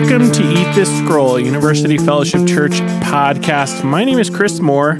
Welcome 0.00 0.32
to 0.32 0.42
Eat 0.42 0.74
This 0.74 0.88
Scroll, 1.00 1.38
University 1.38 1.98
Fellowship 1.98 2.48
Church 2.48 2.72
podcast. 3.02 3.84
My 3.84 4.02
name 4.02 4.18
is 4.18 4.30
Chris 4.30 4.58
Moore, 4.58 4.92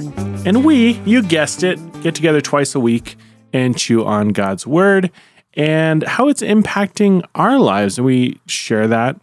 and 0.45 0.63
we, 0.63 0.91
you 1.05 1.23
guessed 1.23 1.63
it, 1.63 1.79
get 2.03 2.13
together 2.13 2.39
twice 2.39 2.75
a 2.75 2.79
week 2.79 3.15
and 3.51 3.75
chew 3.75 4.05
on 4.05 4.29
God's 4.29 4.67
Word 4.67 5.09
and 5.55 6.03
how 6.03 6.27
it's 6.27 6.43
impacting 6.43 7.25
our 7.33 7.57
lives. 7.57 7.97
And 7.97 8.05
we 8.05 8.39
share 8.45 8.87
that 8.89 9.19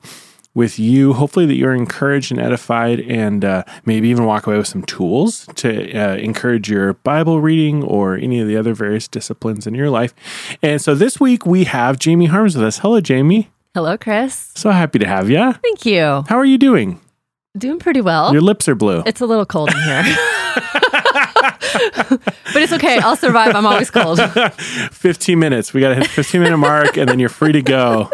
with 0.52 0.80
you. 0.80 1.12
Hopefully, 1.12 1.46
that 1.46 1.54
you're 1.54 1.76
encouraged 1.76 2.32
and 2.32 2.40
edified, 2.40 2.98
and 2.98 3.44
uh, 3.44 3.62
maybe 3.84 4.08
even 4.08 4.24
walk 4.24 4.48
away 4.48 4.56
with 4.56 4.66
some 4.66 4.82
tools 4.82 5.46
to 5.54 5.94
uh, 5.96 6.16
encourage 6.16 6.68
your 6.68 6.94
Bible 6.94 7.40
reading 7.40 7.84
or 7.84 8.16
any 8.16 8.40
of 8.40 8.48
the 8.48 8.56
other 8.56 8.74
various 8.74 9.06
disciplines 9.06 9.64
in 9.64 9.76
your 9.76 9.90
life. 9.90 10.12
And 10.60 10.82
so 10.82 10.96
this 10.96 11.20
week 11.20 11.46
we 11.46 11.64
have 11.64 12.00
Jamie 12.00 12.26
Harms 12.26 12.56
with 12.56 12.64
us. 12.64 12.80
Hello, 12.80 13.00
Jamie. 13.00 13.48
Hello, 13.78 13.96
Chris. 13.96 14.50
So 14.56 14.72
happy 14.72 14.98
to 14.98 15.06
have 15.06 15.30
you. 15.30 15.52
Thank 15.52 15.86
you. 15.86 16.24
How 16.28 16.36
are 16.36 16.44
you 16.44 16.58
doing? 16.58 17.00
Doing 17.56 17.78
pretty 17.78 18.00
well. 18.00 18.32
Your 18.32 18.42
lips 18.42 18.66
are 18.68 18.74
blue. 18.74 19.04
It's 19.06 19.20
a 19.20 19.26
little 19.26 19.46
cold 19.46 19.70
in 19.70 19.76
here. 19.80 20.02
but 22.02 22.56
it's 22.56 22.72
okay. 22.72 22.98
I'll 22.98 23.14
survive. 23.14 23.54
I'm 23.54 23.64
always 23.64 23.88
cold. 23.88 24.18
15 24.90 25.38
minutes. 25.38 25.72
We 25.72 25.80
got 25.80 25.90
to 25.90 25.94
hit 25.94 26.08
15 26.08 26.40
minute 26.40 26.56
mark 26.58 26.96
and 26.96 27.08
then 27.08 27.20
you're 27.20 27.28
free 27.28 27.52
to 27.52 27.62
go. 27.62 28.10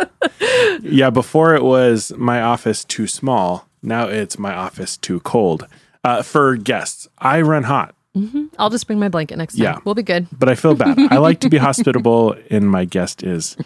Yeah, 0.82 1.08
before 1.08 1.55
it 1.55 1.62
was 1.62 2.12
my 2.19 2.42
office 2.42 2.84
too 2.84 3.06
small. 3.06 3.66
Now 3.83 4.06
it's 4.08 4.38
my 4.38 4.55
office 4.55 4.98
too 4.98 5.20
cold. 5.20 5.66
Uh, 6.05 6.20
for 6.20 6.56
guests, 6.56 7.08
I 7.16 7.41
run 7.41 7.62
hot, 7.62 7.94
hmm 8.14 8.48
I'll 8.58 8.69
just 8.69 8.86
bring 8.86 8.98
my 8.98 9.08
blanket 9.08 9.38
next 9.38 9.55
time. 9.55 9.62
Yeah. 9.64 9.78
We'll 9.86 9.94
be 9.94 10.02
good. 10.02 10.27
but 10.38 10.50
I 10.50 10.56
feel 10.56 10.74
bad. 10.74 10.98
I 11.10 11.16
like 11.16 11.41
to 11.41 11.48
be 11.48 11.56
hospitable 11.56 12.36
and 12.50 12.70
my 12.70 12.84
guest 12.84 13.22
is 13.22 13.56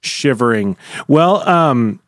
shivering. 0.00 0.76
Well, 1.08 1.48
um 1.48 2.00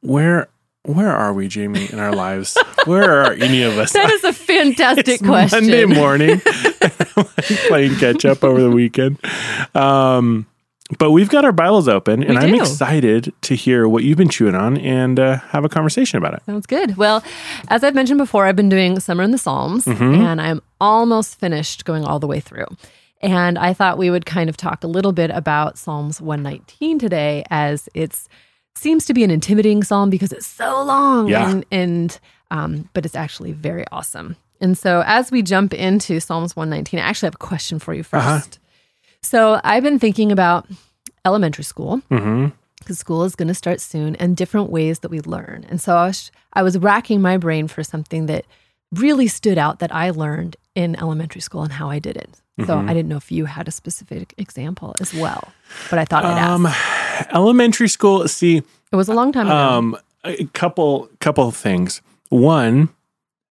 where 0.00 0.48
where 0.84 1.12
are 1.14 1.32
we, 1.32 1.46
Jamie, 1.46 1.88
in 1.92 2.00
our 2.00 2.12
lives? 2.12 2.58
Where 2.86 3.22
are 3.22 3.32
any 3.34 3.62
of 3.62 3.78
us? 3.78 3.92
That 3.92 4.10
is 4.10 4.24
a 4.24 4.32
fantastic 4.32 5.06
It's 5.06 5.22
question. 5.22 5.60
Monday 5.60 5.84
morning, 5.84 6.40
playing 7.68 7.94
catch 7.96 8.24
up 8.24 8.42
over 8.42 8.60
the 8.60 8.68
weekend. 8.70 9.18
Um, 9.76 10.44
but 10.98 11.12
we've 11.12 11.28
got 11.28 11.44
our 11.44 11.52
Bibles 11.52 11.86
open, 11.86 12.24
and 12.24 12.36
I'm 12.36 12.52
excited 12.56 13.32
to 13.42 13.54
hear 13.54 13.86
what 13.86 14.02
you've 14.02 14.18
been 14.18 14.28
chewing 14.28 14.56
on 14.56 14.76
and 14.78 15.20
uh, 15.20 15.38
have 15.38 15.64
a 15.64 15.68
conversation 15.68 16.18
about 16.18 16.34
it. 16.34 16.42
Sounds 16.46 16.66
good. 16.66 16.96
Well, 16.96 17.22
as 17.68 17.84
I've 17.84 17.94
mentioned 17.94 18.18
before, 18.18 18.46
I've 18.46 18.56
been 18.56 18.68
doing 18.68 18.98
Summer 18.98 19.22
in 19.22 19.30
the 19.30 19.38
Psalms, 19.38 19.84
Mm-hmm. 19.84 20.02
and 20.22 20.40
I'm 20.40 20.60
almost 20.80 21.38
finished 21.38 21.84
going 21.84 22.04
all 22.04 22.18
the 22.18 22.26
way 22.26 22.40
through. 22.40 22.66
And 23.22 23.58
I 23.58 23.72
thought 23.72 23.98
we 23.98 24.10
would 24.10 24.26
kind 24.26 24.48
of 24.50 24.56
talk 24.56 24.82
a 24.82 24.88
little 24.88 25.12
bit 25.12 25.30
about 25.30 25.78
Psalms 25.78 26.20
119 26.20 26.98
today, 26.98 27.44
as 27.50 27.88
it 27.94 28.18
seems 28.74 29.04
to 29.06 29.14
be 29.14 29.22
an 29.22 29.30
intimidating 29.30 29.84
psalm 29.84 30.10
because 30.10 30.32
it's 30.32 30.46
so 30.46 30.82
long, 30.82 31.28
Yeah. 31.28 31.48
and, 31.50 31.64
and 31.70 32.18
um, 32.50 32.88
but 32.94 33.06
it's 33.06 33.14
actually 33.14 33.52
very 33.52 33.84
awesome. 33.92 34.36
And 34.60 34.76
so, 34.76 35.02
as 35.06 35.30
we 35.30 35.42
jump 35.42 35.72
into 35.74 36.20
Psalms 36.20 36.54
119, 36.56 36.98
I 37.00 37.02
actually 37.04 37.26
have 37.28 37.34
a 37.34 37.38
question 37.38 37.78
for 37.78 37.94
you 37.94 38.02
1st 38.04 38.14
Uh-huh. 38.14 38.40
So, 39.22 39.60
I've 39.62 39.82
been 39.82 39.98
thinking 39.98 40.32
about 40.32 40.66
elementary 41.24 41.64
school 41.64 41.98
hmm 42.08 42.48
because 42.78 42.98
school 42.98 43.22
is 43.22 43.36
going 43.36 43.46
to 43.46 43.54
start 43.54 43.80
soon 43.80 44.16
and 44.16 44.36
different 44.36 44.68
ways 44.68 44.98
that 45.00 45.10
we 45.12 45.20
learn. 45.20 45.64
And 45.70 45.80
so 45.80 45.94
I 45.94 46.06
was, 46.08 46.32
I 46.52 46.64
was 46.64 46.76
racking 46.76 47.22
my 47.22 47.36
brain 47.36 47.68
for 47.68 47.84
something 47.84 48.26
that 48.26 48.44
really 48.90 49.28
stood 49.28 49.56
out 49.56 49.78
that 49.78 49.94
I 49.94 50.10
learned 50.10 50.56
in 50.74 50.96
elementary 50.98 51.40
school 51.40 51.62
and 51.62 51.74
how 51.74 51.88
I 51.90 52.00
did 52.00 52.16
it. 52.16 52.41
So 52.66 52.78
I 52.78 52.88
didn't 52.94 53.08
know 53.08 53.16
if 53.16 53.32
you 53.32 53.46
had 53.46 53.66
a 53.66 53.70
specific 53.70 54.34
example 54.36 54.94
as 55.00 55.12
well, 55.14 55.52
but 55.90 55.98
I 55.98 56.04
thought 56.04 56.24
I'd 56.24 56.38
ask. 56.38 56.50
Um, 57.30 57.34
elementary 57.34 57.88
school. 57.88 58.28
See, 58.28 58.58
it 58.92 58.96
was 58.96 59.08
a 59.08 59.14
long 59.14 59.32
time 59.32 59.46
ago. 59.46 59.56
um, 59.56 59.96
a 60.24 60.44
couple 60.52 61.08
couple 61.18 61.48
of 61.48 61.56
things. 61.56 62.02
One, 62.28 62.90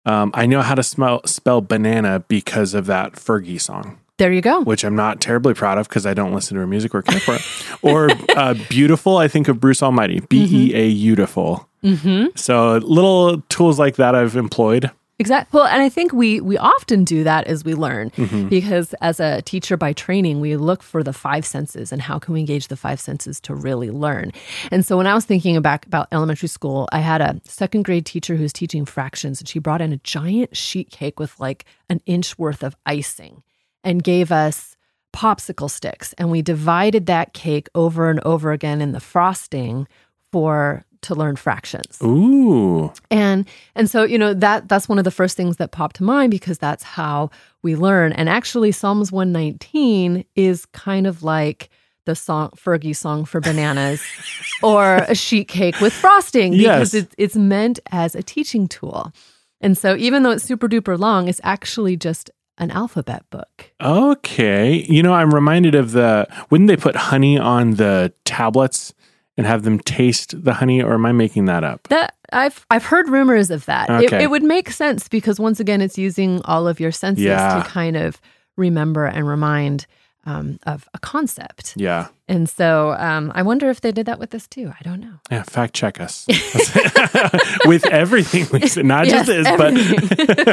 um, 0.06 0.31
I 0.34 0.45
know 0.45 0.62
how 0.62 0.75
to 0.75 0.84
smell, 0.84 1.22
spell 1.25 1.62
banana 1.62 2.24
because 2.28 2.74
of 2.74 2.86
that 2.88 3.13
Fergie 3.13 3.62
song. 3.62 3.97
there 4.18 4.31
you 4.34 4.41
go. 4.41 4.62
which 4.63 4.84
I'm 4.84 4.96
not 4.96 5.22
terribly 5.22 5.53
proud 5.53 5.78
of 5.78 5.88
because 5.88 6.06
I 6.06 6.13
don't 6.13 6.34
listen 6.34 6.56
to 6.56 6.62
her 6.62 6.68
music 6.68 6.94
or 6.96 7.02
care 7.03 7.19
for 7.19 7.36
it. 7.36 7.41
Or 7.84 8.09
uh, 8.36 8.56
beautiful, 8.69 9.18
I 9.18 9.28
think 9.28 9.47
of 9.47 9.59
Bruce 9.59 9.84
Almighty, 9.84 10.19
B 10.22 10.44
E 10.52 10.74
A 10.74 10.91
beautiful. 10.94 11.69
Mm-hmm. 11.84 12.36
So 12.36 12.78
little 12.78 13.41
tools 13.50 13.78
like 13.80 13.96
that 13.97 14.16
I've 14.16 14.36
employed. 14.36 14.90
Exactly. 15.19 15.57
Well, 15.57 15.67
and 15.67 15.81
I 15.81 15.89
think 15.89 16.13
we 16.13 16.39
we 16.41 16.57
often 16.59 17.03
do 17.03 17.23
that 17.23 17.47
as 17.47 17.66
we 17.66 17.73
learn 17.73 18.11
Mm-hmm. 18.11 18.50
because 18.50 18.94
as 19.01 19.19
a 19.19 19.41
teacher 19.41 19.75
by 19.78 19.94
training, 19.94 20.39
we 20.39 20.55
look 20.57 20.83
for 20.83 21.01
the 21.01 21.13
five 21.13 21.45
senses 21.45 21.91
and 21.91 22.01
how 22.01 22.19
can 22.19 22.33
we 22.35 22.39
engage 22.39 22.67
the 22.67 22.75
five 22.78 23.00
senses 23.00 23.39
to 23.41 23.56
really 23.56 23.89
learn. 23.89 24.31
And 24.72 24.85
so 24.85 24.95
when 24.97 25.07
I 25.07 25.16
was 25.16 25.25
thinking 25.25 25.59
back 25.61 25.85
about 25.88 26.07
elementary 26.11 26.50
school, 26.50 26.88
I 26.91 27.00
had 27.00 27.22
a 27.22 27.41
second 27.45 27.83
grade 27.85 28.06
teacher 28.06 28.35
who 28.35 28.44
was 28.44 28.53
teaching 28.53 28.85
fractions 28.85 29.39
and 29.41 29.47
she 29.50 29.59
brought 29.59 29.81
in 29.81 29.91
a 29.91 29.97
giant 29.97 30.56
sheet 30.56 30.91
cake 30.91 31.19
with 31.19 31.39
like 31.39 31.66
an 31.89 32.00
inch 32.06 32.38
worth 32.38 32.61
of 32.63 32.75
icing 32.85 33.41
and 33.83 34.03
gave 34.03 34.31
us 34.31 34.75
popsicle 35.13 35.69
sticks 35.69 36.13
and 36.19 36.29
we 36.29 36.44
divided 36.44 37.07
that 37.07 37.33
cake 37.33 37.69
over 37.73 38.09
and 38.11 38.19
over 38.23 38.51
again 38.51 38.81
in 38.81 38.91
the 38.91 39.00
frosting 39.00 39.88
for 40.31 40.85
to 41.07 41.16
learn 41.16 41.35
fractions. 41.35 41.97
Ooh, 42.03 42.91
And 43.12 43.45
and 43.75 43.90
so 43.90 44.03
you 44.03 44.18
know 44.18 44.34
that 44.34 44.68
that's 44.69 44.88
one 44.88 44.97
of 45.00 45.03
the 45.03 45.12
first 45.12 45.35
things 45.35 45.57
that 45.57 45.72
popped 45.72 45.97
to 45.97 46.03
mind 46.03 46.31
because 46.31 46.57
that's 46.57 46.84
how 46.84 47.29
we 47.63 47.75
learn. 47.75 48.13
And 48.13 48.29
actually, 48.29 48.72
Psalms 48.72 49.12
one 49.12 49.31
nineteen 49.31 50.23
is 50.35 50.66
kind 50.68 51.07
of 51.07 51.23
like 51.23 51.69
the 52.06 52.16
song 52.16 52.50
Fergie 52.56 52.95
song 52.95 53.25
for 53.25 53.41
bananas, 53.41 54.01
or 54.63 54.95
a 55.09 55.16
sheet 55.16 55.47
cake 55.50 55.79
with 55.81 55.91
frosting 55.91 56.51
because 56.53 56.94
Yes. 56.94 57.03
it's 57.03 57.16
it's 57.18 57.35
meant 57.35 57.79
as 57.91 58.16
a 58.16 58.24
teaching 58.24 58.68
tool. 58.68 59.12
And 59.59 59.78
so 59.78 59.95
even 59.97 60.24
though 60.24 60.31
it's 60.31 60.44
super 60.45 60.69
duper 60.69 60.97
long, 60.97 61.28
it's 61.28 61.41
actually 61.44 61.97
just 61.97 62.29
an 62.59 62.72
alphabet 62.72 63.24
book. 63.29 63.72
okay. 63.81 64.85
You 64.89 65.03
know, 65.03 65.13
I'm 65.13 65.34
reminded 65.34 65.75
of 65.75 65.91
the 65.91 66.28
wouldn't 66.50 66.68
they 66.69 66.78
put 66.78 66.95
honey 66.95 67.38
on 67.38 67.75
the 67.75 68.13
tablets 68.25 68.94
and 69.38 69.46
have 69.46 69.64
them 69.64 69.80
taste 69.80 70.44
the 70.44 70.53
honey, 70.53 70.81
or 70.81 70.94
am 70.94 71.06
I 71.06 71.12
making 71.12 71.46
that 71.46 71.64
up? 71.64 71.88
That 71.90 72.16
I've 72.34 72.66
I've 72.70 72.86
heard 72.86 73.08
rumors 73.09 73.52
of 73.52 73.66
that. 73.66 73.90
It, 73.90 74.08
Okay. 74.12 74.24
it 74.24 74.30
would 74.30 74.44
make 74.44 74.70
sense 74.72 75.08
because 75.08 75.40
once 75.40 75.59
again, 75.59 75.81
it's 75.81 75.98
using 75.98 76.42
all 76.46 76.68
of 76.68 76.80
your 76.80 76.92
senses 76.92 77.25
Yeah. 77.25 77.62
to 77.64 77.70
kind 77.70 77.96
of 77.96 78.20
remember 78.58 79.06
and 79.06 79.28
remind 79.28 79.86
um, 80.25 80.59
of 80.66 80.90
a 80.94 81.00
concept. 81.00 81.74
Yeah. 81.78 82.08
And 82.28 82.50
so 82.50 82.92
um, 83.00 83.31
I 83.34 83.44
wonder 83.44 83.70
if 83.70 83.80
they 83.80 83.94
did 83.94 84.08
that 84.08 84.20
with 84.20 84.31
this 84.31 84.46
too. 84.46 84.74
I 84.78 84.84
don't 84.84 85.00
know. 85.00 85.14
Yeah, 85.31 85.44
fact 85.44 85.74
check 85.74 86.02
us 86.02 86.25
with 87.66 87.86
everything 87.86 88.46
we 88.52 88.68
say, 88.68 88.81
not 88.84 89.06
just 89.06 89.30
Yes, 89.30 89.46
this, 89.48 90.46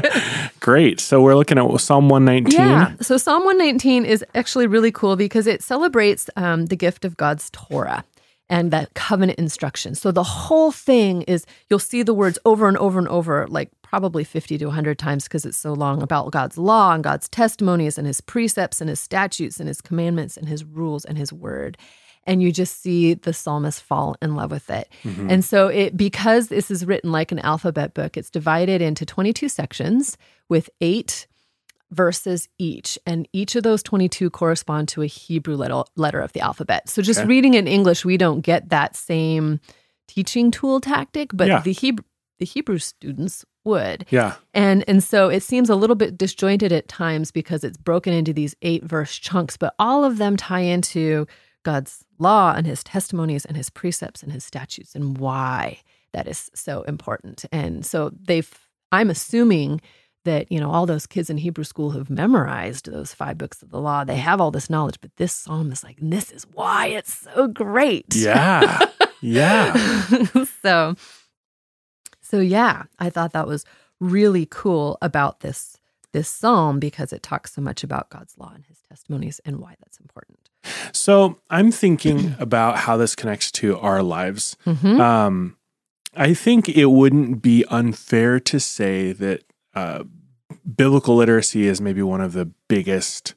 but 0.45 0.53
great. 0.61 1.01
So 1.01 1.21
we're 1.21 1.35
looking 1.35 1.59
at 1.59 1.81
Psalm 1.81 2.09
119. 2.09 2.53
Yeah. 2.61 2.93
So 3.01 3.17
Psalm 3.17 3.45
119 3.45 4.05
is 4.05 4.25
actually 4.37 4.69
really 4.69 4.93
cool 4.93 5.17
because 5.17 5.49
it 5.49 5.61
celebrates 5.63 6.31
um, 6.37 6.67
the 6.67 6.77
gift 6.77 7.05
of 7.05 7.17
God's 7.17 7.51
Torah 7.51 8.05
and 8.49 8.71
that 8.71 8.95
covenant 8.95 9.39
instruction. 9.39 9.95
So 9.95 10.11
the 10.11 10.23
whole 10.23 10.71
thing 10.71 11.23
is 11.23 11.47
you'll 11.69 11.79
see 11.79 12.03
the 12.03 12.15
words 12.15 12.39
over 12.45 12.69
and 12.69 12.77
over 12.77 12.99
and 12.99 13.09
over, 13.09 13.47
like 13.49 13.71
probably 13.83 14.25
50 14.25 14.59
to 14.59 14.67
100 14.67 14.99
times 14.99 15.25
because 15.25 15.45
it's 15.45 15.57
so 15.57 15.73
long 15.73 16.03
about 16.03 16.31
God's 16.33 16.59
law 16.59 16.93
and 16.93 17.05
God's 17.05 17.29
testimonies 17.29 17.97
and 17.97 18.07
his 18.07 18.21
precepts 18.21 18.81
and 18.81 18.91
his 18.91 19.01
statutes 19.01 19.61
and 19.61 19.69
his 19.69 19.81
commandments 19.81 20.37
and 20.37 20.49
his 20.49 20.65
rules 20.65 21.05
and 21.05 21.17
his 21.17 21.33
word. 21.33 21.79
And 22.27 22.43
you 22.43 22.53
just 22.53 22.81
see 22.81 23.15
the 23.15 23.33
psalmist 23.33 23.83
fall 23.83 24.17
in 24.21 24.35
love 24.35 24.51
with 24.51 24.69
it. 24.71 24.89
Mm-hmm. 25.05 25.31
And 25.31 25.45
so 25.45 25.69
it 25.69 25.97
because 25.97 26.49
this 26.49 26.71
is 26.71 26.87
written 26.87 27.13
like 27.13 27.33
an 27.33 27.39
alphabet 27.41 27.95
book, 27.95 28.17
it's 28.17 28.31
divided 28.31 28.81
into 28.83 29.07
22 29.07 29.49
sections 29.49 30.17
with 30.49 30.71
eight 30.81 31.27
verses 31.95 32.49
each, 32.59 32.99
and 33.07 33.29
each 33.33 33.57
of 33.57 33.63
those 33.63 33.83
22 33.83 34.31
correspond 34.31 34.89
to 34.89 35.03
a 35.03 35.07
Hebrew 35.07 35.57
letter, 35.57 35.83
letter 35.97 36.21
of 36.21 36.33
the 36.33 36.41
alphabet. 36.41 36.89
So 36.89 37.03
just 37.03 37.21
Okay. 37.21 37.29
reading 37.29 37.55
in 37.55 37.67
English, 37.67 38.05
we 38.05 38.17
don't 38.17 38.41
get 38.41 38.69
that 38.71 38.97
same 38.97 39.61
teaching 40.09 40.51
tool 40.51 40.81
tactic, 40.81 41.31
but 41.33 41.49
Yeah. 41.49 41.61
the 41.61 41.73
Hebrew 41.73 42.05
the 42.41 42.45
Hebrew 42.45 42.79
students 42.79 43.45
would. 43.65 44.07
Yeah. 44.11 44.35
And 44.53 44.83
and 44.89 45.03
so 45.05 45.29
it 45.29 45.45
seems 45.45 45.71
a 45.71 45.77
little 45.77 45.95
bit 45.95 46.19
disjointed 46.19 46.73
at 46.73 46.89
times 46.89 47.31
because 47.31 47.63
it's 47.63 47.77
broken 47.79 48.13
into 48.13 48.33
these 48.33 48.57
eight 48.61 48.83
verse 48.83 49.17
chunks, 49.17 49.57
but 49.57 49.73
all 49.79 50.05
of 50.05 50.19
them 50.19 50.37
tie 50.37 50.61
into 50.61 51.29
God's 51.63 52.05
law 52.19 52.53
and 52.57 52.67
his 52.67 52.83
testimonies 52.83 53.45
and 53.45 53.57
his 53.57 53.71
precepts 53.71 54.21
and 54.23 54.33
his 54.33 54.43
statutes 54.45 54.97
and 54.97 55.17
why 55.17 55.79
that 56.13 56.27
is 56.27 56.51
so 56.57 56.83
important. 56.83 57.45
And 57.53 57.87
so 57.87 58.11
they've 58.21 58.53
I'm 58.91 59.11
assuming 59.11 59.81
that, 60.25 60.51
you 60.51 60.59
know, 60.61 60.71
all 60.71 60.87
those 60.87 61.07
kids 61.07 61.31
in 61.31 61.39
Hebrew 61.39 61.65
school 61.65 61.91
who've 61.91 62.11
memorized 62.11 62.91
those 62.91 63.15
five 63.15 63.39
books 63.39 63.63
of 63.63 63.71
the 63.71 63.81
law, 63.81 64.05
they 64.05 64.17
have 64.17 64.41
all 64.41 64.51
this 64.51 64.69
knowledge, 64.69 65.01
but 65.01 65.15
this 65.17 65.33
psalm 65.33 65.71
is 65.73 65.85
like, 65.85 65.97
this 66.01 66.31
is 66.33 66.47
why 66.53 66.87
it's 66.89 67.13
so 67.13 67.47
great. 67.47 68.15
Yeah. 68.15 68.87
Yeah. 69.21 69.73
so 70.63 70.97
so 72.21 72.41
yeah, 72.41 72.85
I 72.99 73.11
thought 73.11 73.33
that 73.33 73.47
was 73.47 73.65
really 74.01 74.47
cool 74.51 74.99
about 75.01 75.41
this 75.41 75.79
this 76.13 76.29
psalm 76.29 76.79
because 76.79 77.13
it 77.13 77.23
talks 77.23 77.53
so 77.55 77.61
much 77.61 77.83
about 77.83 78.09
God's 78.09 78.39
law 78.39 78.53
and 78.55 78.65
his 78.67 78.79
testimonies 78.89 79.41
and 79.45 79.59
why 79.59 79.75
that's 79.81 79.99
important. 79.99 80.39
So 80.93 81.39
I'm 81.51 81.73
thinking 81.73 82.37
about 82.39 82.79
how 82.79 82.97
this 82.97 83.17
connects 83.17 83.51
to 83.53 83.79
our 83.79 84.03
lives. 84.03 84.57
Mhm. 84.65 85.01
Um, 85.01 85.57
I 86.17 86.33
think 86.33 86.69
it 86.69 86.87
wouldn't 86.87 87.43
be 87.43 87.65
unfair 87.69 88.39
to 88.41 88.61
say 88.61 89.13
that 89.13 89.43
uh, 89.75 90.05
biblical 90.77 91.17
literacy 91.17 91.67
is 91.67 91.81
maybe 91.81 92.03
one 92.03 92.21
of 92.21 92.33
the 92.33 92.47
biggest 92.69 93.35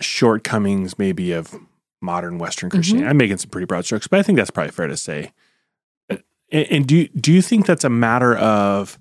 shortcomings, 0.00 0.98
maybe 0.98 1.32
of 1.32 1.54
modern 2.00 2.38
Western 2.38 2.70
Christianity. 2.70 3.02
Mm-hmm. 3.04 3.10
I'm 3.10 3.16
making 3.16 3.38
some 3.38 3.50
pretty 3.50 3.66
broad 3.66 3.84
strokes, 3.84 4.06
but 4.06 4.20
I 4.20 4.22
think 4.22 4.36
that's 4.36 4.50
probably 4.50 4.70
fair 4.70 4.86
to 4.86 4.96
say. 4.96 5.32
And, 6.08 6.22
and 6.50 6.86
do 6.86 6.96
you, 6.96 7.08
do 7.08 7.32
you 7.32 7.42
think 7.42 7.66
that's 7.66 7.84
a 7.84 7.90
matter 7.90 8.36
of 8.36 8.98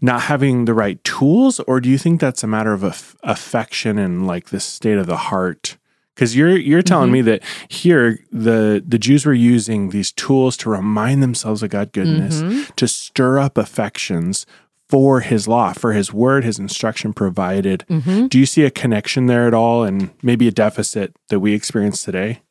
not 0.00 0.22
having 0.22 0.64
the 0.64 0.74
right 0.74 1.02
tools, 1.04 1.60
or 1.60 1.80
do 1.80 1.88
you 1.90 1.98
think 1.98 2.20
that's 2.20 2.42
a 2.42 2.46
matter 2.46 2.72
of 2.72 2.82
aff- 2.82 3.16
affection 3.22 3.98
and 3.98 4.26
like 4.26 4.48
the 4.50 4.60
state 4.60 4.96
of 4.98 5.06
the 5.06 5.16
heart? 5.16 5.76
Because 6.14 6.34
you're 6.34 6.56
you're 6.56 6.80
telling 6.80 7.10
Mhm. 7.10 7.12
me 7.12 7.20
that 7.22 7.42
here 7.68 8.20
the 8.32 8.82
the 8.86 8.98
Jews 8.98 9.26
were 9.26 9.34
using 9.34 9.90
these 9.90 10.12
tools 10.12 10.56
to 10.58 10.70
remind 10.70 11.22
themselves 11.22 11.62
of 11.62 11.68
God 11.68 11.92
goodness, 11.92 12.40
Mhm. 12.40 12.74
to 12.76 12.88
stir 12.88 13.38
up 13.38 13.58
affections 13.58 14.46
for 14.88 15.20
His 15.20 15.48
law, 15.48 15.72
for 15.72 15.92
His 15.92 16.12
word, 16.12 16.44
His 16.44 16.58
instruction 16.58 17.12
provided. 17.12 17.84
Mhm. 17.88 18.28
Do 18.28 18.38
you 18.38 18.46
see 18.46 18.64
a 18.64 18.70
connection 18.70 19.26
there 19.26 19.46
at 19.46 19.54
all, 19.54 19.84
and 19.84 20.10
maybe 20.22 20.46
a 20.48 20.52
deficit 20.52 21.14
that 21.28 21.40
we 21.40 21.52
experience 21.54 22.02
today? 22.04 22.42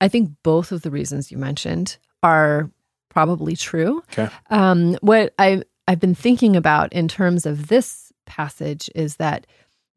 I 0.00 0.08
think 0.08 0.30
both 0.42 0.72
of 0.72 0.82
the 0.82 0.90
reasons 0.90 1.30
you 1.30 1.38
mentioned 1.38 1.96
are 2.22 2.70
probably 3.08 3.56
true. 3.56 4.02
Okay. 4.12 4.28
Um, 4.50 4.94
what 5.00 5.32
I 5.38 5.62
I've 5.88 6.00
been 6.00 6.16
thinking 6.16 6.56
about 6.56 6.92
in 6.92 7.06
terms 7.06 7.46
of 7.46 7.68
this 7.68 8.12
passage 8.26 8.90
is 8.96 9.16
that 9.16 9.46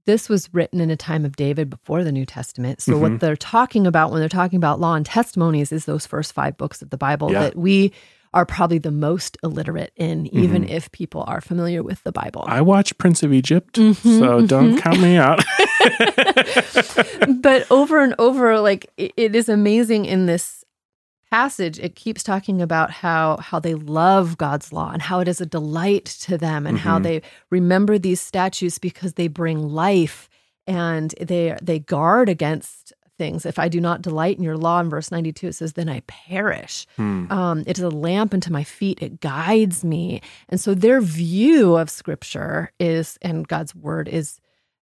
this 0.05 0.29
was 0.29 0.47
written 0.53 0.79
in 0.79 0.91
a 0.91 0.95
time 0.95 1.25
of 1.25 1.35
David 1.35 1.69
before 1.69 2.03
the 2.03 2.11
New 2.11 2.25
Testament. 2.27 2.79
So 2.81 2.93
Mhm. 2.93 2.99
what 3.01 3.19
they're 3.19 3.35
talking 3.35 3.87
about 3.87 4.11
when 4.11 4.19
they're 4.19 4.29
talking 4.29 4.57
about 4.57 4.79
law 4.79 4.93
and 4.95 5.05
testimonies 5.05 5.71
is 5.71 5.85
those 5.85 6.05
first 6.05 6.31
five 6.33 6.57
books 6.57 6.81
of 6.83 6.91
the 6.91 6.97
Bible 6.97 7.31
Yeah. 7.31 7.41
that 7.41 7.55
we 7.57 7.91
are 8.33 8.45
probably 8.45 8.77
the 8.77 8.91
most 8.91 9.37
illiterate 9.43 9.91
in, 9.95 10.27
even 10.27 10.63
if 10.69 10.91
people 10.91 11.23
are 11.27 11.41
familiar 11.41 11.81
with 11.81 12.03
the 12.03 12.11
Bible. 12.11 12.43
I 12.47 12.61
watch 12.61 12.95
Prince 12.99 13.23
of 13.23 13.33
Egypt, 13.33 13.75
Mhm, 13.75 13.95
so 14.19 14.45
don't 14.45 14.75
mhm. 14.75 14.81
count 14.81 14.99
me 15.01 15.17
out. 15.17 15.43
but 17.41 17.65
over 17.71 18.01
and 18.03 18.15
over 18.19 18.59
like 18.59 18.89
it, 18.97 19.13
it 19.17 19.35
is 19.35 19.49
amazing 19.49 20.05
in 20.05 20.25
this 20.25 20.63
passage 21.31 21.77
it 21.79 21.95
keeps 21.95 22.23
talking 22.23 22.59
about 22.59 22.89
how 22.89 23.37
how 23.37 23.59
they 23.59 23.75
love 23.75 24.35
god's 24.39 24.73
law 24.73 24.89
and 24.91 25.03
how 25.03 25.19
it 25.19 25.27
is 25.27 25.39
a 25.39 25.45
delight 25.45 26.05
to 26.05 26.39
them 26.39 26.65
and 26.65 26.79
how 26.79 26.97
Mhm. 26.97 27.03
they 27.03 27.21
remember 27.51 27.99
these 27.99 28.19
statutes 28.19 28.79
because 28.79 29.13
they 29.13 29.27
bring 29.27 29.61
life 29.69 30.27
and 30.65 31.13
they 31.21 31.55
they 31.61 31.77
guard 31.79 32.29
against 32.29 32.93
things. 33.19 33.45
If 33.45 33.59
i 33.59 33.67
do 33.67 33.79
not 33.79 34.01
delight 34.01 34.37
in 34.37 34.43
your 34.43 34.57
law 34.57 34.79
in 34.79 34.89
verse 34.89 35.11
92 35.11 35.47
it 35.49 35.53
says 35.53 35.73
then 35.73 35.89
i 35.89 35.99
perish. 36.07 36.87
Hmm. 36.95 37.31
um, 37.31 37.63
it 37.67 37.77
is 37.77 37.83
a 37.83 37.89
lamp 37.89 38.33
unto 38.33 38.51
my 38.51 38.63
feet. 38.63 38.97
It 38.99 39.21
guides 39.21 39.83
me. 39.83 40.21
And 40.49 40.59
so 40.59 40.73
their 40.73 41.01
view 41.01 41.75
of 41.75 41.91
scripture 41.91 42.71
is 42.79 43.19
and 43.21 43.47
god's 43.47 43.75
word 43.75 44.07
is 44.07 44.39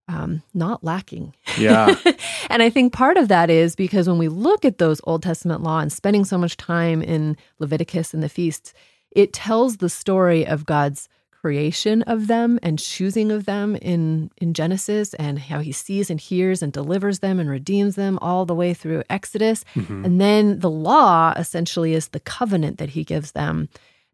um, 0.08 0.42
not 0.54 0.84
lacking. 0.84 1.36
Yeah. 1.58 1.94
and 2.50 2.64
I 2.64 2.70
think 2.70 2.94
part 2.94 3.18
of 3.18 3.28
that 3.28 3.50
is 3.50 3.76
because 3.76 4.08
when 4.08 4.18
we 4.18 4.30
look 4.30 4.64
at 4.64 4.78
those 4.78 5.02
Old 5.04 5.24
Testament 5.24 5.64
law 5.64 5.80
and 5.80 5.92
spending 5.92 6.24
so 6.24 6.38
much 6.38 6.56
time 6.56 7.02
in 7.02 7.36
Leviticus 7.60 8.14
and 8.14 8.24
the 8.24 8.30
feasts, 8.30 8.74
it 9.12 9.34
tells 9.34 9.78
the 9.78 9.90
story 9.90 10.46
of 10.48 10.66
God's 10.66 11.10
creation 11.42 12.02
of 12.04 12.28
them 12.28 12.60
and 12.64 12.80
choosing 12.80 13.32
of 13.32 13.46
them 13.46 13.76
in 13.78 14.30
in 14.38 14.54
Genesis 14.54 15.14
and 15.16 15.40
how 15.40 15.60
he 15.60 15.72
sees 15.72 16.10
and 16.10 16.20
hears 16.20 16.62
and 16.64 16.74
delivers 16.74 17.20
them 17.20 17.40
and 17.40 17.50
redeems 17.50 17.96
them 17.96 18.18
all 18.22 18.46
the 18.46 18.56
way 18.56 18.74
through 18.74 19.04
Exodus. 19.10 19.64
Mhm. 19.76 20.06
And 20.06 20.20
then 20.22 20.60
the 20.60 20.70
law 20.70 21.34
essentially 21.38 21.94
is 21.94 22.10
the 22.10 22.20
covenant 22.20 22.78
that 22.80 22.90
he 22.90 23.04
gives 23.04 23.32
them 23.34 23.70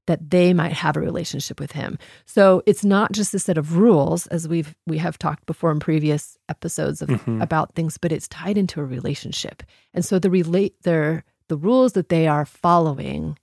that 0.06 0.30
they 0.30 0.54
might 0.54 0.74
have 0.74 0.98
a 0.98 1.00
relationship 1.00 1.62
with 1.62 1.72
him. 1.72 1.98
So 2.26 2.62
it's 2.66 2.84
not 2.84 3.14
just 3.14 3.34
a 3.34 3.40
set 3.40 3.58
of 3.58 3.78
rules 3.78 4.28
as 4.28 4.50
we've 4.50 4.76
we 4.86 4.98
have 4.98 5.18
talked 5.18 5.46
before 5.46 5.72
in 5.72 5.80
previous 5.80 6.38
episodes 6.50 7.02
of 7.02 7.08
Mhm. 7.10 7.42
about 7.42 7.74
things, 7.74 7.98
but 7.98 8.12
it's 8.12 8.28
tied 8.28 8.58
into 8.58 8.82
a 8.82 8.86
relationship. 8.86 9.64
And 9.94 10.04
so 10.04 10.20
the 10.20 10.30
relate 10.30 10.76
their 10.84 11.24
the 11.48 11.56
rules 11.58 11.94
that 11.94 12.10
they 12.10 12.28
are 12.28 12.46
following 12.46 13.38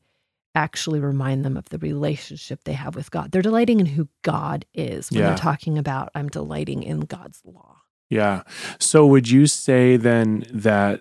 actually 0.54 1.00
remind 1.00 1.44
them 1.44 1.56
of 1.56 1.68
the 1.68 1.78
relationship 1.78 2.64
they 2.64 2.72
have 2.72 2.94
with 2.96 3.10
God. 3.10 3.30
They're 3.30 3.42
delighting 3.42 3.80
in 3.80 3.86
who 3.86 4.08
God 4.22 4.64
is 4.74 5.10
when 5.10 5.20
Yeah. 5.20 5.26
they're 5.28 5.36
talking 5.38 5.78
about 5.78 6.10
I'm 6.14 6.28
delighting 6.28 6.82
in 6.82 7.00
God's 7.00 7.40
law. 7.44 7.76
Yeah. 8.08 8.42
So 8.80 9.06
would 9.06 9.30
you 9.30 9.46
say 9.46 9.96
then 9.96 10.44
that 10.52 11.00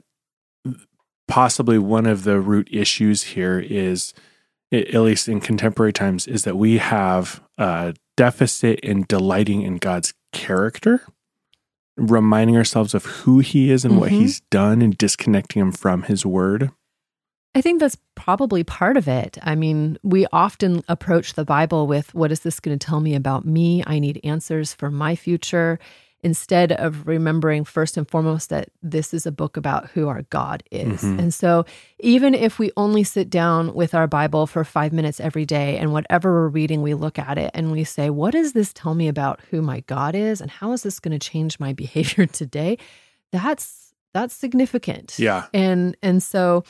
possibly 1.27 1.77
one 1.79 2.05
of 2.05 2.23
the 2.23 2.39
root 2.39 2.67
issues 2.71 3.23
here 3.23 3.59
is, 3.59 4.13
at 4.71 4.93
least 4.93 5.27
in 5.27 5.39
contemporary 5.39 5.93
times, 5.93 6.27
is 6.27 6.43
that 6.43 6.57
we 6.57 6.77
have 6.77 7.41
a 7.57 7.95
deficit 8.17 8.79
in 8.81 9.05
delighting 9.07 9.61
in 9.63 9.77
God's 9.77 10.13
character, 10.31 11.01
reminding 11.97 12.55
ourselves 12.57 12.93
of 12.93 13.05
who 13.05 13.39
He 13.39 13.71
is 13.71 13.83
and 13.85 13.99
what 13.99 14.09
Mhm. 14.11 14.19
He's 14.19 14.41
done, 14.51 14.81
and 14.81 14.95
disconnecting 14.97 15.59
Him 15.59 15.71
from 15.71 16.03
His 16.03 16.25
Word? 16.25 16.71
I 17.55 17.61
think 17.61 17.79
that's 17.79 17.97
probably 18.15 18.63
part 18.63 18.95
of 18.95 19.07
it. 19.07 19.37
I 19.41 19.55
mean, 19.55 19.97
we 20.03 20.27
often 20.31 20.83
approach 20.87 21.33
the 21.33 21.45
Bible 21.45 21.87
with 21.87 22.13
what 22.13 22.31
is 22.31 22.41
this 22.41 22.59
going 22.59 22.77
to 22.77 22.85
tell 22.85 22.99
me 22.99 23.15
about 23.15 23.45
me? 23.45 23.83
I 23.87 23.99
need 23.99 24.19
answers 24.23 24.73
for 24.73 24.91
my 24.91 25.15
future 25.15 25.79
instead 26.21 26.73
of 26.73 27.07
remembering 27.07 27.63
first 27.63 27.95
and 27.95 28.07
foremost 28.07 28.49
that 28.49 28.69
this 28.83 29.13
is 29.13 29.25
a 29.25 29.31
book 29.31 29.55
about 29.55 29.89
who 29.91 30.09
our 30.09 30.23
God 30.23 30.61
is. 30.69 31.01
Mhm. 31.01 31.17
And 31.17 31.33
so, 31.33 31.65
even 31.99 32.35
if 32.35 32.59
we 32.59 32.71
only 32.75 33.03
sit 33.05 33.29
down 33.29 33.73
with 33.73 33.95
our 33.95 34.05
Bible 34.05 34.45
for 34.45 34.63
five 34.65 34.91
minutes 34.91 35.19
every 35.21 35.45
day 35.45 35.77
and 35.77 35.93
whatever 35.93 36.31
we're 36.33 36.49
reading, 36.49 36.81
we 36.81 36.93
look 36.93 37.17
at 37.17 37.37
it 37.37 37.51
and 37.53 37.71
we 37.71 37.85
say, 37.85 38.09
What 38.09 38.31
does 38.31 38.51
this 38.51 38.73
tell 38.73 38.95
me 38.95 39.07
about 39.07 39.39
who 39.49 39.61
my 39.61 39.79
God 39.87 40.13
is? 40.13 40.41
And 40.41 40.51
how 40.51 40.73
is 40.73 40.83
this 40.83 40.99
going 40.99 41.17
to 41.17 41.29
change 41.29 41.57
my 41.59 41.71
behavior 41.83 42.25
today? 42.25 42.77
That's 43.31 43.93
that's 44.13 44.35
significant. 44.35 45.17
Yeah. 45.17 45.45
And 45.53 45.95
and 46.03 46.21
so 46.21 46.63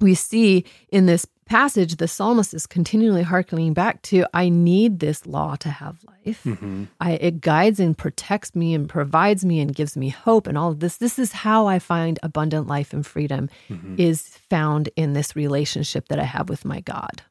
we 0.00 0.14
see 0.14 0.64
in 0.90 1.06
this 1.06 1.26
passage 1.46 1.96
the 1.96 2.08
psalmist 2.08 2.52
is 2.52 2.66
continually 2.66 3.22
hearkening 3.22 3.72
back 3.72 4.02
to 4.02 4.24
I 4.34 4.48
need 4.48 4.98
this 4.98 5.26
law 5.26 5.54
to 5.56 5.68
have 5.68 5.96
life. 6.04 6.42
hmm 6.42 6.84
I 7.00 7.12
it 7.12 7.40
guides 7.40 7.78
and 7.78 7.96
protects 7.96 8.54
me 8.56 8.74
and 8.74 8.88
provides 8.88 9.44
me 9.44 9.60
and 9.60 9.72
gives 9.74 9.96
me 9.96 10.08
hope 10.08 10.48
and 10.48 10.58
all 10.58 10.72
of 10.72 10.80
this. 10.80 10.96
This 10.96 11.18
is 11.20 11.30
how 11.32 11.66
I 11.68 11.78
find 11.78 12.18
abundant 12.22 12.66
life 12.66 12.92
and 12.92 13.06
freedom 13.06 13.48
hmm 13.68 13.94
is 13.96 14.22
found 14.50 14.88
in 14.96 15.12
this 15.12 15.36
relationship 15.36 16.08
that 16.08 16.18
I 16.18 16.24
have 16.24 16.48
with 16.48 16.64
my 16.64 16.80
God. 16.80 17.22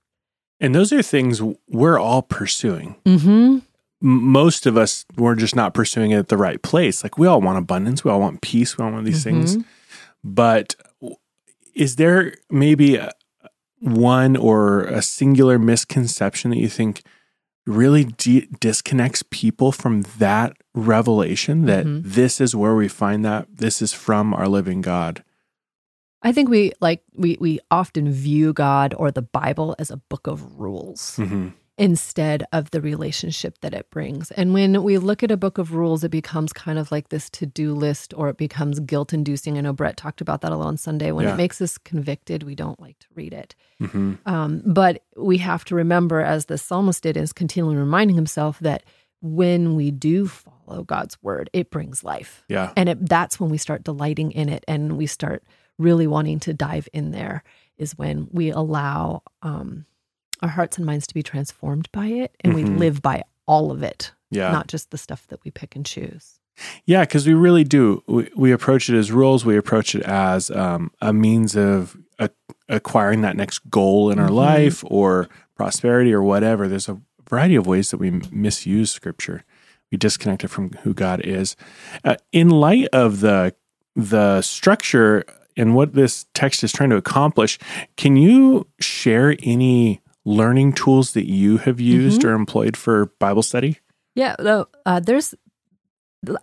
And 0.61 0.73
those 0.73 0.93
are 0.93 1.01
things 1.01 1.41
we're 1.67 1.99
all 1.99 2.21
pursuing. 2.21 2.95
Mm-hmm. 3.05 3.57
Most 4.01 4.65
of 4.65 4.77
us, 4.77 5.05
we're 5.17 5.35
just 5.35 5.55
not 5.55 5.73
pursuing 5.73 6.11
it 6.11 6.17
at 6.17 6.27
the 6.29 6.37
right 6.37 6.61
place. 6.61 7.03
Like 7.03 7.17
we 7.17 7.27
all 7.27 7.41
want 7.41 7.57
abundance, 7.57 8.03
we 8.05 8.11
all 8.11 8.21
want 8.21 8.41
peace, 8.41 8.77
we 8.77 8.85
all 8.85 8.91
want 8.91 9.05
these 9.05 9.23
things. 9.23 9.57
Mhm. 9.57 9.65
But 10.23 10.75
is 11.75 11.95
there 11.97 12.33
maybe 12.49 12.95
a, 12.95 13.11
one 13.79 14.35
or 14.37 14.83
a 14.85 15.01
singular 15.01 15.59
misconception 15.59 16.51
that 16.51 16.57
you 16.57 16.69
think 16.69 17.03
really 17.67 18.05
de- 18.05 18.47
disconnects 18.59 19.23
people 19.31 19.71
from 19.71 20.03
that 20.19 20.55
revelation 20.73 21.65
that 21.65 21.85
Mhm. 21.85 22.01
this 22.03 22.39
is 22.39 22.55
where 22.55 22.75
we 22.75 22.87
find 22.87 23.25
that 23.25 23.47
this 23.57 23.81
is 23.81 23.91
from 23.93 24.33
our 24.33 24.47
living 24.47 24.81
God? 24.81 25.23
I 26.21 26.31
think 26.31 26.49
we 26.49 26.71
like 26.81 27.03
we 27.15 27.37
we 27.39 27.59
often 27.69 28.11
view 28.11 28.53
God 28.53 28.93
or 28.97 29.11
the 29.11 29.21
Bible 29.21 29.75
as 29.77 29.91
a 29.91 29.97
book 29.97 30.25
of 30.27 30.59
rules. 30.59 31.17
Mm-hmm. 31.17 31.49
Instead 31.77 32.45
of 32.53 32.71
the 32.71 32.79
relationship 32.79 33.59
that 33.59 33.73
it 33.73 33.89
brings. 33.89 34.31
And 34.31 34.53
when 34.53 34.81
we 34.81 34.97
look 34.97 35.23
at 35.23 35.31
a 35.31 35.35
book 35.35 35.57
of 35.57 35.73
rules, 35.73 36.05
it 36.05 36.09
becomes 36.09 36.53
kind 36.53 36.79
of 36.79 36.89
like 36.89 37.09
this 37.09 37.29
to 37.31 37.45
do 37.45 37.73
list 37.73 38.13
or 38.15 38.29
it 38.29 38.37
becomes 38.37 38.79
guilt 38.79 39.11
inducing. 39.11 39.57
I 39.57 39.61
know 39.61 39.73
Brett 39.73 39.97
talked 39.97 40.21
about 40.21 40.39
that 40.41 40.53
a 40.53 40.55
lot 40.55 40.67
on 40.67 40.77
Sunday. 40.77 41.11
When 41.11 41.25
Yeah. 41.25 41.33
it 41.33 41.37
makes 41.37 41.61
us 41.61 41.77
convicted, 41.77 42.43
we 42.43 42.55
don't 42.55 42.79
like 42.79 42.97
to 42.99 43.07
read 43.13 43.33
it. 43.33 43.55
Mm-hmm. 43.81 44.13
Um, 44.25 44.61
but 44.65 45.03
we 45.17 45.37
have 45.39 45.65
to 45.65 45.75
remember, 45.75 46.21
as 46.21 46.45
the 46.45 46.57
psalmist 46.57 47.03
did, 47.03 47.17
is 47.17 47.33
continually 47.33 47.75
reminding 47.75 48.15
himself 48.15 48.57
that 48.59 48.83
when 49.21 49.75
we 49.75 49.91
do 49.91 50.27
follow 50.27 50.83
God's 50.83 51.21
word, 51.21 51.49
it 51.51 51.71
brings 51.71 52.05
life. 52.05 52.43
Yeah. 52.47 52.71
And 52.77 52.87
it, 52.87 53.09
that's 53.09 53.37
when 53.37 53.49
we 53.49 53.57
start 53.57 53.83
delighting 53.83 54.31
in 54.31 54.47
it 54.47 54.63
and 54.67 54.97
we 54.97 55.07
start 55.07 55.43
really 55.77 56.07
wanting 56.07 56.39
to 56.39 56.53
dive 56.53 56.87
in 56.93 57.11
there, 57.11 57.43
is 57.77 57.97
when 57.97 58.29
we 58.31 58.49
allow 58.49 59.23
um, 59.41 59.85
our 60.41 60.49
hearts 60.49 60.77
and 60.77 60.85
minds 60.85 61.07
to 61.07 61.13
be 61.13 61.23
transformed 61.23 61.89
by 61.91 62.07
it 62.07 62.35
and 62.41 62.53
Mhm. 62.53 62.55
we 62.55 62.63
live 62.65 63.01
by 63.01 63.23
all 63.47 63.71
of 63.71 63.83
it, 63.83 64.11
Yeah. 64.31 64.51
not 64.51 64.67
just 64.67 64.91
the 64.91 64.97
stuff 64.97 65.27
that 65.27 65.43
we 65.43 65.51
pick 65.51 65.75
and 65.75 65.85
choose. 65.85 66.39
Yeah, 66.85 67.01
because 67.01 67.27
we 67.27 67.33
really 67.33 67.63
do. 67.65 68.01
We, 68.07 68.29
we 68.35 68.51
approach 68.51 68.89
it 68.89 68.97
as 68.97 69.11
rules. 69.11 69.43
We 69.45 69.57
approach 69.57 69.93
it 69.93 70.03
as 70.03 70.49
um, 70.51 70.91
a 71.01 71.11
means 71.11 71.55
of 71.55 71.97
a, 72.17 72.29
acquiring 72.69 73.21
that 73.21 73.35
next 73.35 73.59
goal 73.69 74.09
in 74.09 74.19
our 74.19 74.29
Mhm. 74.29 74.35
life 74.35 74.83
or 74.87 75.27
prosperity 75.55 76.13
or 76.13 76.21
whatever. 76.23 76.67
There's 76.67 76.87
a 76.89 76.99
variety 77.29 77.55
of 77.55 77.67
ways 77.67 77.91
that 77.91 77.97
we 77.97 78.21
misuse 78.31 78.91
Scripture. 78.91 79.43
We 79.91 79.97
disconnect 79.97 80.43
it 80.43 80.47
from 80.49 80.71
who 80.83 80.93
God 80.93 81.19
is. 81.25 81.55
Uh, 82.03 82.15
in 82.31 82.49
light 82.49 82.87
of 82.93 83.19
the 83.21 83.53
the 83.97 84.41
structure 84.41 85.23
and 85.55 85.73
what 85.73 85.93
this 85.93 86.25
text 86.33 86.63
is 86.65 86.73
trying 86.73 86.89
to 86.89 86.97
accomplish, 86.97 87.57
can 87.95 88.17
you 88.17 88.67
share 88.81 89.35
any 89.41 90.01
learning 90.25 90.73
tools 90.73 91.13
that 91.13 91.29
you 91.29 91.57
have 91.57 91.79
used 91.79 92.23
or 92.25 92.33
employed 92.33 92.75
for 92.75 93.07
Bible 93.19 93.43
study? 93.43 93.79
Yeah, 94.15 94.35
uh, 94.85 94.99
there's, 94.99 95.35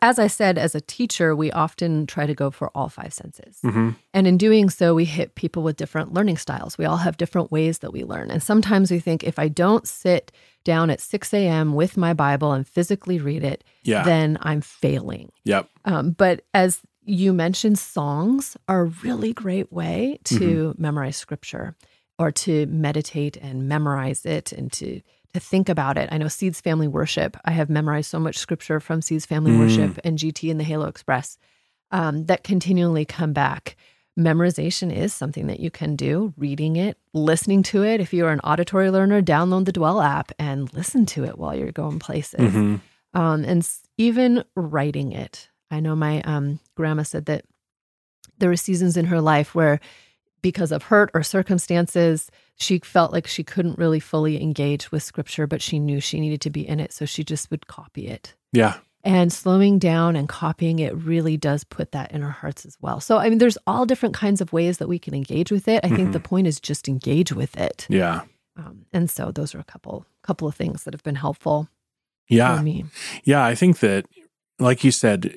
as 0.00 0.18
I 0.18 0.26
said, 0.28 0.56
as 0.58 0.74
a 0.74 0.80
teacher, 0.80 1.34
we 1.34 1.50
often 1.50 2.06
try 2.06 2.26
to 2.26 2.34
go 2.34 2.50
for 2.50 2.70
all 2.76 2.88
five 2.88 3.12
senses. 3.12 3.58
Mm-hmm. 3.64 3.90
And 4.14 4.26
in 4.26 4.36
doing 4.36 4.70
so, 4.70 4.94
we 4.94 5.04
hit 5.04 5.34
people 5.34 5.62
with 5.62 5.76
different 5.76 6.12
learning 6.12 6.36
styles. 6.36 6.78
We 6.78 6.84
all 6.84 6.98
have 6.98 7.16
different 7.16 7.50
ways 7.50 7.78
that 7.78 7.92
we 7.92 8.04
learn. 8.04 8.30
And 8.30 8.42
sometimes 8.42 8.90
we 8.90 9.00
think 9.00 9.24
if 9.24 9.38
I 9.38 9.48
don't 9.48 9.88
sit 9.88 10.30
down 10.64 10.90
at 10.90 11.00
6 11.00 11.34
a.m. 11.34 11.74
with 11.74 11.96
my 11.96 12.12
Bible 12.12 12.52
and 12.52 12.66
physically 12.68 13.18
read 13.18 13.42
it, 13.42 13.64
Yeah. 13.82 14.04
then 14.04 14.38
I'm 14.42 14.60
failing. 14.60 15.32
yep. 15.44 15.68
Um, 15.84 16.12
but 16.12 16.44
as 16.54 16.82
you 17.04 17.32
mentioned, 17.32 17.80
songs 17.80 18.56
are 18.68 18.82
a 18.82 18.92
really 19.02 19.32
great 19.32 19.72
way 19.72 20.20
to 20.24 20.72
memorize 20.78 21.16
scripture 21.16 21.74
or 22.18 22.30
to 22.30 22.66
meditate 22.66 23.36
and 23.36 23.68
memorize 23.68 24.24
it 24.24 24.52
and 24.52 24.72
to 24.72 25.00
to 25.34 25.40
think 25.40 25.70
about 25.70 25.96
it. 25.96 26.10
I 26.12 26.18
know 26.18 26.28
Seeds 26.28 26.60
Family 26.60 26.86
Worship. 26.88 27.38
I 27.46 27.52
have 27.52 27.70
memorized 27.70 28.10
so 28.10 28.20
much 28.20 28.36
scripture 28.36 28.80
from 28.80 29.00
Seeds 29.00 29.24
Family 29.24 29.52
Mm. 29.52 29.58
Worship 29.58 29.98
and 30.04 30.18
GT 30.18 30.50
and 30.50 30.60
the 30.60 30.64
Halo 30.64 30.86
Express 30.86 31.38
um, 31.90 32.26
that 32.26 32.44
continually 32.44 33.06
come 33.06 33.32
back. 33.32 33.76
Memorization 34.18 34.94
is 34.94 35.14
something 35.14 35.46
that 35.46 35.58
you 35.58 35.70
can 35.70 35.96
do. 35.96 36.34
Reading 36.36 36.76
it, 36.76 36.98
listening 37.14 37.62
to 37.62 37.82
it. 37.82 37.98
If 37.98 38.12
you 38.12 38.26
are 38.26 38.30
an 38.30 38.40
auditory 38.40 38.90
learner, 38.90 39.22
download 39.22 39.64
the 39.64 39.72
Dwell 39.72 40.02
app 40.02 40.32
and 40.38 40.70
listen 40.74 41.06
to 41.06 41.24
it 41.24 41.38
while 41.38 41.56
you're 41.56 41.72
going 41.72 41.98
places 41.98 42.52
hmm 42.52 42.76
um, 43.14 43.44
and 43.44 43.68
even 43.98 44.44
writing 44.56 45.12
it. 45.12 45.48
I 45.70 45.80
know 45.80 45.94
my 45.94 46.22
um, 46.22 46.60
grandma 46.74 47.02
said 47.02 47.26
that 47.26 47.44
there 48.38 48.48
were 48.48 48.56
seasons 48.56 48.96
in 48.96 49.06
her 49.06 49.20
life 49.20 49.54
where, 49.54 49.80
because 50.42 50.72
of 50.72 50.84
hurt 50.84 51.10
or 51.14 51.22
circumstances, 51.22 52.30
she 52.58 52.78
felt 52.80 53.12
like 53.12 53.26
she 53.26 53.44
couldn't 53.44 53.78
really 53.78 54.00
fully 54.00 54.42
engage 54.42 54.92
with 54.92 55.02
scripture, 55.02 55.46
but 55.46 55.62
she 55.62 55.78
knew 55.78 56.00
she 56.00 56.20
needed 56.20 56.40
to 56.42 56.50
be 56.50 56.66
in 56.66 56.80
it. 56.80 56.92
So 56.92 57.04
she 57.06 57.24
just 57.24 57.50
would 57.50 57.66
copy 57.66 58.08
it. 58.08 58.34
Yeah. 58.52 58.74
And 59.04 59.32
slowing 59.32 59.78
down 59.80 60.14
and 60.14 60.28
copying 60.28 60.78
it 60.78 60.94
really 60.94 61.36
does 61.36 61.64
put 61.64 61.90
that 61.92 62.12
in 62.12 62.22
our 62.22 62.30
hearts 62.30 62.64
as 62.64 62.76
well. 62.80 63.00
So, 63.00 63.18
I 63.18 63.28
mean, 63.30 63.38
there's 63.38 63.58
all 63.66 63.84
different 63.86 64.14
kinds 64.14 64.40
of 64.40 64.52
ways 64.52 64.78
that 64.78 64.86
we 64.88 64.98
can 65.00 65.14
engage 65.14 65.50
with 65.50 65.66
it. 65.66 65.84
I 65.84 65.88
think 65.88 66.12
the 66.12 66.20
point 66.20 66.46
is 66.46 66.60
just 66.60 66.86
engage 66.86 67.32
with 67.32 67.56
it. 67.56 67.86
Yeah. 67.88 68.22
Um, 68.56 68.84
and 68.92 69.10
so, 69.10 69.32
those 69.32 69.54
are 69.54 69.58
a 69.58 69.64
couple 69.64 70.06
couple 70.22 70.46
of 70.46 70.54
things 70.54 70.84
that 70.84 70.94
have 70.94 71.02
been 71.02 71.16
helpful 71.16 71.68
Yeah. 72.28 72.56
for 72.56 72.62
me. 72.62 72.84
Yeah, 73.24 73.44
I 73.44 73.56
think 73.56 73.80
that, 73.80 74.06
like 74.60 74.84
you 74.84 74.92
said, 74.92 75.34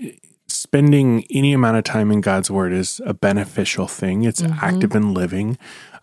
spending 0.65 1.23
any 1.29 1.53
amount 1.53 1.77
of 1.77 1.83
time 1.83 2.11
in 2.11 2.21
God's 2.21 2.49
Word 2.49 2.73
is 2.73 2.99
a 3.05 3.13
beneficial 3.13 3.87
thing. 3.87 4.23
It's 4.23 4.41
Mhm. 4.41 4.57
active 4.63 4.95
and 4.95 5.13
living. 5.13 5.57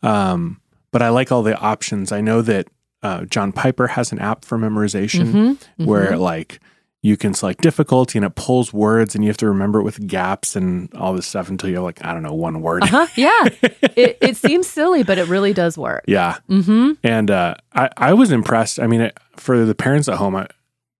Um, 0.04 0.60
but 0.92 1.02
I 1.02 1.08
like 1.08 1.32
all 1.32 1.42
the 1.42 1.56
options. 1.58 2.12
I 2.12 2.20
know 2.20 2.42
that 2.42 2.68
uh, 3.02 3.24
John 3.24 3.50
Piper 3.50 3.88
has 3.88 4.12
an 4.12 4.20
app 4.20 4.44
for 4.44 4.56
memorization 4.56 5.32
Mhm, 5.32 5.86
where 5.86 6.12
mhm. 6.12 6.20
like 6.20 6.60
you 7.02 7.16
can 7.16 7.34
select 7.34 7.60
difficulty 7.60 8.16
and 8.16 8.24
it 8.24 8.36
pulls 8.36 8.72
words 8.72 9.16
and 9.16 9.24
you 9.24 9.28
have 9.30 9.36
to 9.38 9.48
remember 9.48 9.80
it 9.80 9.82
with 9.82 10.06
gaps 10.06 10.54
and 10.54 10.88
all 10.94 11.12
this 11.12 11.26
stuff 11.26 11.48
until 11.50 11.68
you're 11.68 11.82
like 11.82 11.98
I 12.04 12.12
don't 12.14 12.22
know 12.22 12.32
one 12.34 12.62
word. 12.62 12.84
Uh-huh. 12.84 13.06
Yeah. 13.16 13.48
it, 13.96 14.18
it 14.20 14.36
seems 14.36 14.68
silly, 14.68 15.02
but 15.02 15.18
it 15.18 15.26
really 15.26 15.52
does 15.52 15.76
work. 15.76 16.04
Yeah, 16.06 16.36
Mm-hmm. 16.48 16.92
and 17.02 17.28
uh, 17.30 17.54
I 17.74 17.90
I 17.96 18.12
was 18.14 18.30
impressed. 18.30 18.78
I 18.78 18.86
mean, 18.86 19.00
it, 19.00 19.18
for 19.36 19.64
the 19.64 19.74
parents 19.74 20.08
at 20.08 20.18
home, 20.18 20.36
I, 20.36 20.46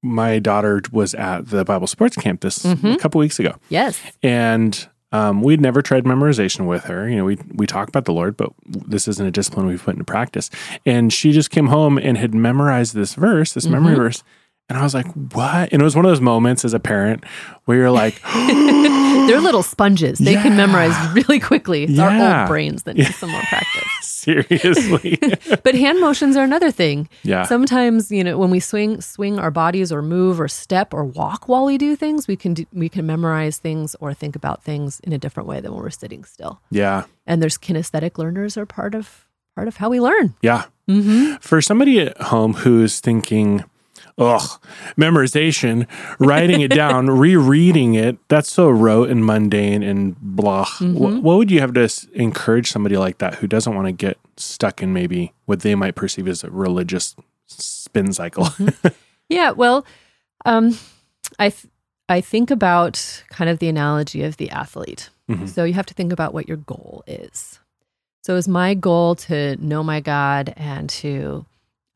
my 0.03 0.39
daughter 0.39 0.81
was 0.93 1.15
at 1.15 1.49
the 1.49 1.65
Bible 1.65 1.87
Sports 1.87 2.17
Camp 2.17 2.41
this 2.41 2.59
Mhm. 2.61 2.95
a 2.95 2.99
couple 2.99 3.19
weeks 3.21 3.39
ago, 3.39 3.55
Yes. 3.69 4.01
and 4.23 4.89
um, 5.13 5.43
we'd 5.43 5.61
never 5.61 5.83
tried 5.83 6.05
memorization 6.05 6.67
with 6.67 6.85
her. 6.85 7.07
You 7.09 7.17
know, 7.17 7.25
we 7.27 7.37
we 7.55 7.67
talk 7.67 7.89
about 7.89 8.07
the 8.07 8.13
Lord, 8.15 8.37
but 8.37 8.51
this 8.67 9.07
isn't 9.09 9.27
a 9.27 9.31
discipline 9.31 9.67
we've 9.67 9.83
put 9.83 9.93
into 9.95 10.05
practice. 10.05 10.49
And 10.87 11.13
she 11.13 11.33
just 11.33 11.51
came 11.51 11.67
home 11.67 11.99
and 11.99 12.17
had 12.17 12.35
memorized 12.35 12.95
this 12.95 13.15
verse, 13.15 13.53
this 13.53 13.67
memory 13.69 13.93
Mhm. 13.95 13.99
verse. 13.99 14.25
And 14.73 14.79
I 14.81 14.83
was 14.85 14.95
like, 14.95 15.07
"What?" 15.35 15.73
And 15.73 15.83
it 15.83 15.85
was 15.85 15.95
one 15.95 16.05
of 16.05 16.11
those 16.11 16.21
moments 16.21 16.65
as 16.65 16.73
a 16.75 16.81
parent 16.81 17.25
where 17.67 17.77
you're 17.79 17.91
like, 17.91 18.21
They're 18.33 19.41
little 19.41 19.63
sponges. 19.63 20.19
They 20.19 20.35
can 20.35 20.57
memorize 20.57 20.95
really 21.15 21.39
quickly. 21.39 21.85
It's 21.85 21.99
our 21.99 22.11
old 22.41 22.49
brains 22.49 22.83
that 22.85 22.97
need 22.97 23.07
some 23.15 23.31
more 23.31 23.43
practice. 23.43 23.85
"Seriously?" 24.03 25.19
But 25.63 25.75
hand 25.75 26.01
motions 26.01 26.37
are 26.37 26.45
another 26.45 26.71
thing. 26.71 27.09
yeah, 27.23 27.45
Sometimes, 27.45 28.11
you 28.11 28.25
know, 28.25 28.39
when 28.39 28.51
we 28.51 28.61
swing 28.61 29.01
swing 29.01 29.39
our 29.39 29.51
bodies 29.51 29.93
or 29.93 30.01
move 30.03 30.41
or 30.41 30.49
step 30.49 30.95
or 30.95 31.05
walk 31.05 31.49
while 31.49 31.65
we 31.65 31.77
do 31.79 31.95
things, 31.97 32.27
we 32.27 32.37
can 32.37 32.55
do, 32.55 32.67
we 32.73 32.89
can 32.89 33.07
memorize 33.07 33.59
things 33.59 33.95
or 34.01 34.15
think 34.15 34.35
about 34.37 34.63
things 34.65 35.01
in 35.01 35.13
a 35.13 35.19
different 35.19 35.49
way 35.49 35.61
than 35.61 35.73
when 35.73 35.83
we're 35.83 35.91
sitting 35.91 36.25
still. 36.25 36.61
yeah, 36.71 37.05
And 37.27 37.43
there's 37.43 37.59
kinesthetic 37.59 38.19
learners 38.19 38.57
are 38.57 38.67
part 38.67 38.95
of 38.95 39.27
part 39.55 39.69
of 39.69 39.77
how 39.77 39.89
we 39.91 40.01
learn. 40.01 40.35
yeah. 40.43 40.65
Mm-hmm. 40.89 41.37
For 41.41 41.63
somebody 41.63 42.01
at 42.01 42.21
home 42.21 42.55
who's 42.55 42.99
thinking, 43.01 43.65
ugh, 44.19 44.61
memorization, 44.97 45.87
writing 46.19 46.61
it 46.61 46.69
down, 46.71 47.09
rereading 47.11 47.95
it, 47.95 48.19
that's 48.29 48.51
so 48.53 48.69
rote 48.71 49.11
and 49.11 49.25
mundane 49.25 49.83
and 49.83 50.17
blah. 50.21 50.65
Wh- 50.79 51.23
What 51.23 51.37
would 51.39 51.51
you 51.51 51.61
have 51.61 51.75
to 51.75 51.83
s- 51.85 52.07
encourage 52.15 52.71
somebody 52.71 52.97
like 52.97 53.19
that 53.19 53.37
who 53.37 53.47
doesn't 53.47 53.75
want 53.75 53.87
to 53.87 53.93
get 53.93 54.19
stuck 54.37 54.83
in 54.83 54.93
maybe 54.93 55.33
what 55.47 55.61
they 55.61 55.75
might 55.75 55.95
perceive 55.95 56.29
as 56.29 56.45
a 56.45 56.51
religious 56.51 57.15
spin 57.47 58.13
cycle? 58.13 58.49
Yeah, 59.29 59.53
well, 59.53 59.87
um, 60.45 60.77
I 61.39 61.49
th- 61.49 61.73
I 62.07 62.21
think 62.21 62.51
about 62.51 63.25
kind 63.31 63.49
of 63.49 63.61
the 63.61 63.69
analogy 63.69 64.23
of 64.25 64.37
the 64.37 64.51
athlete. 64.51 65.09
Mhm. 65.31 65.49
So 65.49 65.65
you 65.65 65.73
have 65.73 65.87
to 65.87 65.95
think 65.95 66.13
about 66.13 66.35
what 66.35 66.47
your 66.47 66.59
goal 66.59 67.03
is. 67.07 67.59
So 68.25 68.37
is 68.37 68.47
my 68.47 68.75
goal 68.75 69.15
to 69.15 69.57
know 69.57 69.83
my 69.83 70.01
God 70.01 70.53
and 70.59 70.91
to 70.91 71.47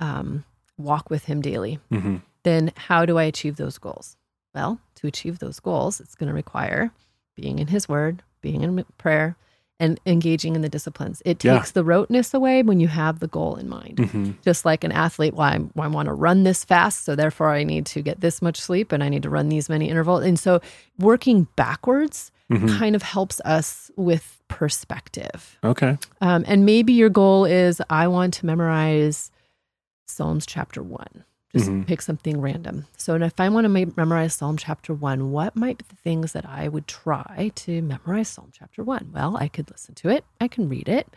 um, 0.00 0.44
walk 0.78 1.10
with 1.10 1.24
Him 1.24 1.40
daily? 1.40 1.78
Mhm. 1.92 2.22
Then 2.42 2.72
how 2.76 3.04
do 3.06 3.18
I 3.18 3.24
achieve 3.24 3.56
those 3.56 3.78
goals? 3.78 4.16
Well, 4.54 4.78
to 4.96 5.06
achieve 5.06 5.38
those 5.38 5.60
goals, 5.60 6.00
it's 6.00 6.14
going 6.14 6.28
to 6.28 6.34
require 6.34 6.90
being 7.34 7.58
in 7.58 7.66
His 7.68 7.88
Word, 7.88 8.22
being 8.40 8.62
in 8.62 8.84
prayer, 8.98 9.36
and 9.78 10.00
engaging 10.06 10.54
in 10.56 10.62
the 10.62 10.70
disciplines. 10.70 11.20
It 11.26 11.44
Yeah. 11.44 11.58
takes 11.58 11.72
the 11.72 11.84
roteness 11.84 12.32
away 12.32 12.62
when 12.62 12.80
you 12.80 12.88
have 12.88 13.18
the 13.20 13.26
goal 13.26 13.56
in 13.56 13.68
mind 13.68 13.98
Mhm. 13.98 14.40
just 14.42 14.64
like 14.64 14.84
an 14.84 14.92
athlete 14.92 15.34
well, 15.34 15.68
well, 15.74 15.84
i 15.84 15.88
want 15.92 16.06
to 16.06 16.14
run 16.14 16.44
this 16.44 16.64
fast 16.64 17.04
so 17.04 17.14
therefore 17.14 17.50
i 17.52 17.62
need 17.62 17.84
to 17.84 18.00
get 18.00 18.20
this 18.22 18.40
much 18.40 18.58
sleep 18.58 18.90
and 18.90 19.04
i 19.04 19.10
need 19.10 19.22
to 19.22 19.28
run 19.28 19.50
these 19.50 19.68
many 19.68 19.90
intervals 19.90 20.24
and 20.24 20.38
so 20.38 20.62
working 20.98 21.46
backwards 21.56 22.30
Mhm. 22.50 22.78
kind 22.78 22.96
of 22.96 23.02
helps 23.02 23.38
us 23.44 23.90
with 23.96 24.40
perspective 24.48 25.58
Okay. 25.62 25.98
um, 26.22 26.42
and 26.46 26.64
maybe 26.64 26.92
your 26.94 27.10
goal 27.10 27.44
is 27.44 27.82
i 27.90 28.06
want 28.08 28.32
to 28.34 28.46
memorize 28.46 29.30
psalms 30.06 30.46
chapter 30.46 30.82
1 30.82 31.24
just 31.54 31.68
Mhm. 31.70 31.86
pick 31.86 32.02
something 32.02 32.40
random 32.40 32.86
so 32.96 33.14
and 33.14 33.24
if 33.24 33.38
i 33.40 33.48
want 33.48 33.64
to 33.64 33.92
memorize 33.96 34.34
psalm 34.34 34.56
chapter 34.56 34.92
1 34.94 35.30
what 35.30 35.54
might 35.56 35.78
be 35.78 35.84
the 35.88 35.96
things 35.96 36.32
that 36.32 36.44
i 36.46 36.68
would 36.68 36.86
try 36.86 37.50
to 37.54 37.82
memorize 37.82 38.28
psalm 38.28 38.50
chapter 38.52 38.82
1 38.82 39.10
well 39.12 39.36
i 39.38 39.48
could 39.48 39.70
listen 39.70 39.94
to 39.94 40.08
it 40.08 40.24
i 40.40 40.48
can 40.48 40.68
read 40.68 40.88
it 40.88 41.08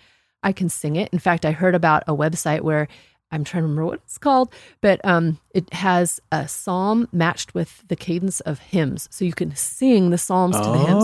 I 0.42 0.54
can 0.54 0.70
sing 0.70 0.96
it. 0.96 1.10
In 1.12 1.20
fact, 1.20 1.44
I 1.46 1.52
heard 1.52 1.76
about 1.76 2.04
a 2.08 2.16
website 2.16 2.62
where 2.62 2.88
I'm 3.30 3.44
trying 3.44 3.64
to 3.64 3.68
remember 3.68 3.84
what 3.88 3.96
it's 4.06 4.18
called, 4.18 4.54
but 4.80 5.04
um, 5.04 5.38
it 5.54 5.74
has 5.74 6.22
a 6.32 6.48
psalm 6.48 7.10
matched 7.12 7.54
with 7.54 7.84
the 7.90 7.98
cadence 7.98 8.40
of 8.40 8.60
hymns, 8.60 9.10
so 9.12 9.26
you 9.26 9.34
can 9.34 9.54
sing 9.54 10.12
the 10.12 10.18
psalms 10.18 10.56
to 10.62 10.72
the 10.72 10.78
hymns. 10.78 11.04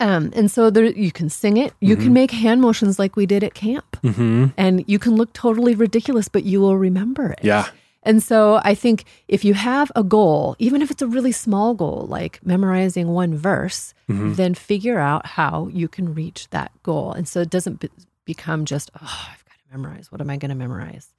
Um, 0.00 0.30
and 0.34 0.50
so 0.50 0.70
there, 0.70 0.84
you 0.86 1.12
can 1.12 1.28
sing 1.28 1.56
it. 1.56 1.72
You 1.80 1.96
can 1.96 2.12
make 2.12 2.30
hand 2.32 2.60
motions 2.60 2.98
like 2.98 3.14
we 3.16 3.26
did 3.26 3.44
at 3.44 3.54
camp, 3.54 3.96
hmm 4.02 4.46
and 4.56 4.84
you 4.88 4.98
can 4.98 5.14
look 5.16 5.32
totally 5.32 5.74
ridiculous, 5.74 6.28
but 6.28 6.44
you 6.44 6.60
will 6.60 6.76
remember 6.76 7.26
it. 7.30 7.40
Yeah. 7.42 7.68
And 8.02 8.22
so 8.22 8.60
I 8.64 8.74
think 8.74 9.04
if 9.28 9.44
you 9.46 9.54
have 9.54 9.90
a 9.96 10.02
goal, 10.02 10.56
even 10.58 10.82
if 10.82 10.90
it's 10.90 11.00
a 11.00 11.06
really 11.06 11.32
small 11.32 11.72
goal, 11.74 12.06
like 12.10 12.38
memorizing 12.44 13.08
one 13.08 13.34
verse, 13.34 13.94
Mhm. 14.10 14.36
then 14.36 14.54
figure 14.54 14.98
out 14.98 15.24
how 15.26 15.68
you 15.72 15.88
can 15.88 16.12
reach 16.14 16.48
that 16.50 16.70
goal. 16.82 17.12
And 17.12 17.26
so 17.26 17.40
it 17.40 17.48
doesn't 17.48 17.80
be- 17.80 17.88
become 18.26 18.64
just, 18.66 18.90
oh, 19.00 19.26
I've 19.32 19.44
got 19.46 19.56
to 19.56 19.64
memorize. 19.78 20.12
What 20.12 20.20
am 20.20 20.28
I 20.28 20.36
going 20.36 20.50
to 20.50 20.54
memorize? 20.54 21.14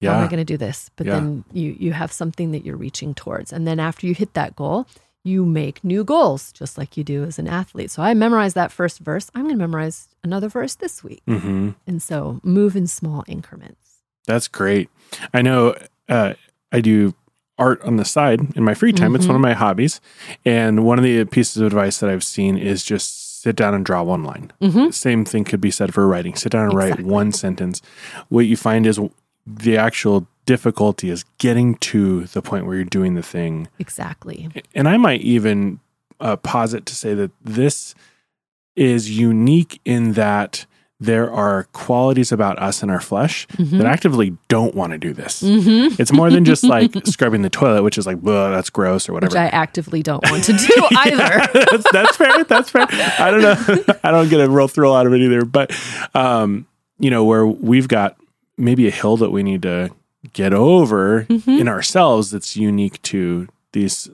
How 0.00 0.12
am 0.14 0.24
I 0.24 0.28
going 0.28 0.38
to 0.38 0.44
do 0.44 0.56
this? 0.56 0.90
But 0.96 1.06
Yeah. 1.08 1.14
then 1.16 1.44
you 1.52 1.76
you 1.78 1.92
have 1.92 2.12
something 2.12 2.52
that 2.52 2.64
you're 2.64 2.76
reaching 2.76 3.12
towards. 3.14 3.52
And 3.52 3.66
then 3.66 3.78
after 3.80 4.06
you 4.06 4.14
hit 4.14 4.32
that 4.34 4.54
goal, 4.56 4.86
you 5.24 5.44
make 5.44 5.82
new 5.84 6.04
goals, 6.04 6.52
just 6.52 6.78
like 6.78 6.96
you 6.96 7.04
do 7.04 7.24
as 7.24 7.38
an 7.38 7.48
athlete. 7.48 7.90
So 7.90 8.02
I 8.02 8.14
memorized 8.14 8.54
that 8.54 8.72
first 8.72 8.98
verse. 9.00 9.30
I'm 9.34 9.44
going 9.44 9.54
to 9.56 9.58
memorize 9.58 10.08
another 10.24 10.48
verse 10.48 10.74
this 10.76 11.02
week. 11.04 11.22
hmm 11.26 11.70
And 11.86 12.02
so 12.02 12.40
move 12.42 12.76
in 12.76 12.86
small 12.86 13.24
increments. 13.26 13.98
That's 14.26 14.48
great. 14.48 14.88
I 15.34 15.42
know 15.42 15.74
uh, 16.08 16.34
I 16.72 16.80
do 16.80 17.14
art 17.58 17.82
on 17.82 17.96
the 17.96 18.04
side 18.04 18.40
in 18.56 18.62
my 18.62 18.74
free 18.74 18.92
time. 18.92 19.16
It's 19.16 19.26
one 19.26 19.34
of 19.34 19.42
my 19.42 19.54
hobbies. 19.54 20.00
And 20.44 20.84
one 20.84 20.98
of 20.98 21.02
the 21.04 21.24
pieces 21.24 21.56
of 21.56 21.66
advice 21.66 21.98
that 21.98 22.08
I've 22.08 22.22
seen 22.24 22.56
is 22.56 22.84
just 22.84 23.42
sit 23.42 23.56
down 23.56 23.74
and 23.74 23.84
draw 23.84 24.02
one 24.02 24.22
line. 24.22 24.52
Mhm. 24.62 24.92
Same 24.94 25.24
thing 25.24 25.44
could 25.44 25.60
be 25.60 25.70
said 25.70 25.92
for 25.94 26.06
writing. 26.06 26.36
Sit 26.36 26.52
down 26.52 26.64
and 26.66 26.74
write 26.74 27.00
one 27.02 27.32
sentence. 27.32 27.82
What 28.28 28.46
you 28.46 28.56
find 28.56 28.86
is 28.86 29.00
the 29.56 29.76
actual 29.76 30.26
difficulty 30.46 31.10
is 31.10 31.24
getting 31.38 31.74
to 31.76 32.24
the 32.26 32.42
point 32.42 32.66
where 32.66 32.74
you're 32.76 32.84
doing 32.84 33.14
the 33.14 33.22
thing. 33.22 33.68
Exactly. 33.78 34.48
And 34.74 34.88
I 34.88 34.96
might 34.96 35.20
even 35.22 35.80
uh, 36.20 36.36
posit 36.36 36.86
to 36.86 36.94
say 36.94 37.14
that 37.14 37.30
this 37.44 37.94
is 38.76 39.10
unique 39.18 39.80
in 39.84 40.12
that 40.12 40.64
there 41.00 41.30
are 41.30 41.64
qualities 41.72 42.32
about 42.32 42.58
us 42.58 42.82
and 42.82 42.90
our 42.90 43.00
flesh 43.00 43.46
Mm-hmm. 43.50 43.78
that 43.78 43.86
actively 43.86 44.36
don't 44.48 44.74
want 44.74 44.92
to 44.92 44.98
do 44.98 45.12
this. 45.12 45.42
It's 45.44 46.12
more 46.12 46.28
than 46.30 46.44
just 46.44 46.64
like 46.64 46.90
scrubbing 47.06 47.42
the 47.42 47.50
toilet, 47.50 47.82
which 47.84 47.98
is 47.98 48.06
like, 48.06 48.18
"Whoa, 48.18 48.50
that's 48.50 48.68
gross 48.70 49.08
or 49.08 49.12
whatever. 49.12 49.30
Which 49.30 49.36
I 49.38 49.46
actively 49.46 50.02
don't 50.02 50.28
want 50.28 50.42
to 50.44 50.52
do 50.56 50.88
either. 50.96 51.46
that's, 51.70 51.84
that's 51.92 52.16
fair. 52.16 52.42
That's 52.44 52.70
fair. 52.70 52.86
I 52.90 53.30
don't 53.30 53.42
know. 53.42 53.94
I 54.02 54.10
don't 54.10 54.28
get 54.28 54.40
a 54.40 54.50
real 54.50 54.66
thrill 54.66 54.94
out 54.94 55.06
of 55.06 55.12
it 55.12 55.20
either. 55.20 55.44
But, 55.44 55.70
um, 56.14 56.66
you 56.98 57.10
know, 57.10 57.24
where 57.24 57.46
we've 57.46 57.86
got 57.86 58.16
maybe 58.58 58.86
a 58.88 58.90
hill 58.90 59.16
that 59.18 59.30
we 59.30 59.42
need 59.42 59.62
to 59.62 59.90
get 60.32 60.52
over 60.52 61.24
Mm-hmm. 61.28 61.50
in 61.50 61.68
ourselves 61.68 62.30
that's 62.32 62.56
unique 62.56 63.00
to 63.02 63.46
these 63.72 64.10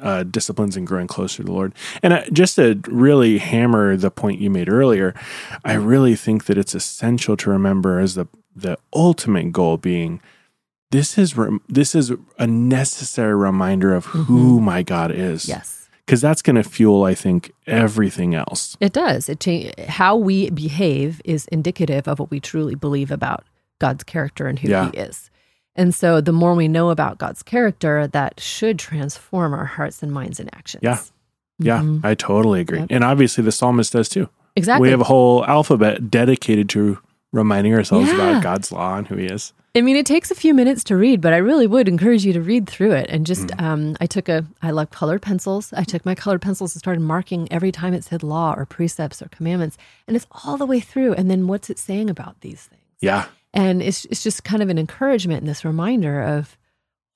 uh, 0.00 0.22
disciplines 0.24 0.76
and 0.76 0.86
growing 0.86 1.06
closer 1.06 1.38
to 1.38 1.42
the 1.44 1.52
Lord. 1.52 1.74
And 2.02 2.12
uh, 2.12 2.22
just 2.32 2.56
to 2.56 2.80
really 2.88 3.38
hammer 3.38 3.96
the 3.96 4.10
point 4.10 4.40
you 4.40 4.50
made 4.50 4.68
earlier, 4.68 5.14
I 5.64 5.74
really 5.74 6.14
think 6.16 6.44
that 6.46 6.58
it's 6.58 6.74
essential 6.74 7.36
to 7.38 7.50
remember 7.50 7.98
as 7.98 8.14
the 8.14 8.26
the 8.54 8.76
ultimate 8.94 9.50
goal 9.52 9.76
being 9.78 10.20
this 10.90 11.16
is 11.16 11.36
rem- 11.38 11.62
this 11.68 11.94
is 11.94 12.12
a 12.38 12.46
necessary 12.46 13.34
reminder 13.34 13.94
of 13.94 14.04
who 14.06 14.60
my 14.60 14.82
God 14.82 15.10
is 15.10 15.42
Mm-hmm. 15.44 15.50
yes. 15.52 15.88
because 16.04 16.20
that's 16.20 16.42
going 16.42 16.56
to 16.56 16.62
fuel, 16.62 17.04
I 17.04 17.14
think, 17.14 17.52
everything 17.66 18.34
else. 18.34 18.76
It 18.80 18.92
does. 18.92 19.28
It 19.30 19.78
how 19.88 20.16
we 20.16 20.50
behave 20.50 21.22
is 21.24 21.46
indicative 21.46 22.06
of 22.06 22.18
what 22.18 22.30
we 22.30 22.40
truly 22.40 22.74
believe 22.74 23.10
about 23.10 23.44
God's 23.82 24.04
character 24.04 24.46
and 24.46 24.58
who 24.58 24.68
Yeah. 24.68 24.90
He 24.92 24.98
is. 24.98 25.28
And 25.74 25.94
so, 25.94 26.20
the 26.20 26.32
more 26.32 26.54
we 26.54 26.68
know 26.68 26.90
about 26.90 27.18
God's 27.18 27.42
character, 27.42 28.06
that 28.08 28.38
should 28.40 28.78
transform 28.78 29.52
our 29.54 29.64
hearts 29.64 30.02
and 30.02 30.12
minds 30.12 30.38
and 30.40 30.48
actions. 30.54 30.82
Yeah. 30.84 30.98
Yeah, 31.58 31.80
Mhm. 31.82 32.04
I 32.04 32.14
totally 32.14 32.60
agree. 32.60 32.80
Yep. 32.80 32.88
And 32.90 33.04
obviously, 33.04 33.42
the 33.44 33.52
psalmist 33.52 33.92
does 33.92 34.08
too. 34.08 34.28
exactly. 34.54 34.86
We 34.88 34.90
have 34.90 35.00
a 35.00 35.04
whole 35.14 35.44
alphabet 35.46 36.10
dedicated 36.10 36.68
to 36.70 36.98
reminding 37.32 37.72
ourselves 37.74 38.08
Yeah. 38.08 38.14
about 38.16 38.42
God's 38.42 38.70
law 38.70 38.96
and 38.98 39.06
who 39.08 39.16
He 39.16 39.26
is. 39.26 39.52
I 39.74 39.80
mean, 39.80 39.96
it 39.96 40.04
takes 40.04 40.30
a 40.30 40.34
few 40.34 40.52
minutes 40.52 40.84
to 40.84 40.96
read, 40.96 41.22
but 41.22 41.32
I 41.32 41.38
really 41.38 41.66
would 41.66 41.88
encourage 41.88 42.26
you 42.26 42.34
to 42.34 42.42
read 42.42 42.68
through 42.68 42.92
it. 42.92 43.06
And 43.08 43.24
just, 43.24 43.50
um, 43.58 43.96
I 44.02 44.06
took 44.06 44.28
a, 44.28 44.44
I 44.62 44.70
love 44.70 44.90
colored 44.90 45.22
pencils. 45.22 45.72
I 45.72 45.84
took 45.84 46.04
my 46.04 46.14
colored 46.14 46.42
pencils 46.42 46.74
and 46.74 46.80
started 46.80 47.00
marking 47.00 47.48
every 47.50 47.72
time 47.72 47.94
it 47.94 48.04
said 48.04 48.22
law 48.22 48.52
or 48.54 48.66
precepts 48.66 49.22
or 49.22 49.28
commandments. 49.28 49.78
And 50.06 50.14
it's 50.14 50.26
all 50.44 50.58
the 50.58 50.66
way 50.66 50.80
through. 50.80 51.14
And 51.14 51.30
then 51.30 51.46
what's 51.46 51.70
it 51.70 51.78
saying 51.78 52.10
about 52.10 52.38
these 52.42 52.64
things? 52.64 52.82
Yeah, 53.00 53.24
And 53.54 53.82
it's, 53.82 54.04
it's 54.06 54.22
just 54.22 54.44
kind 54.44 54.62
of 54.62 54.68
an 54.68 54.78
encouragement 54.78 55.40
and 55.40 55.48
this 55.48 55.64
reminder 55.64 56.22
of, 56.22 56.56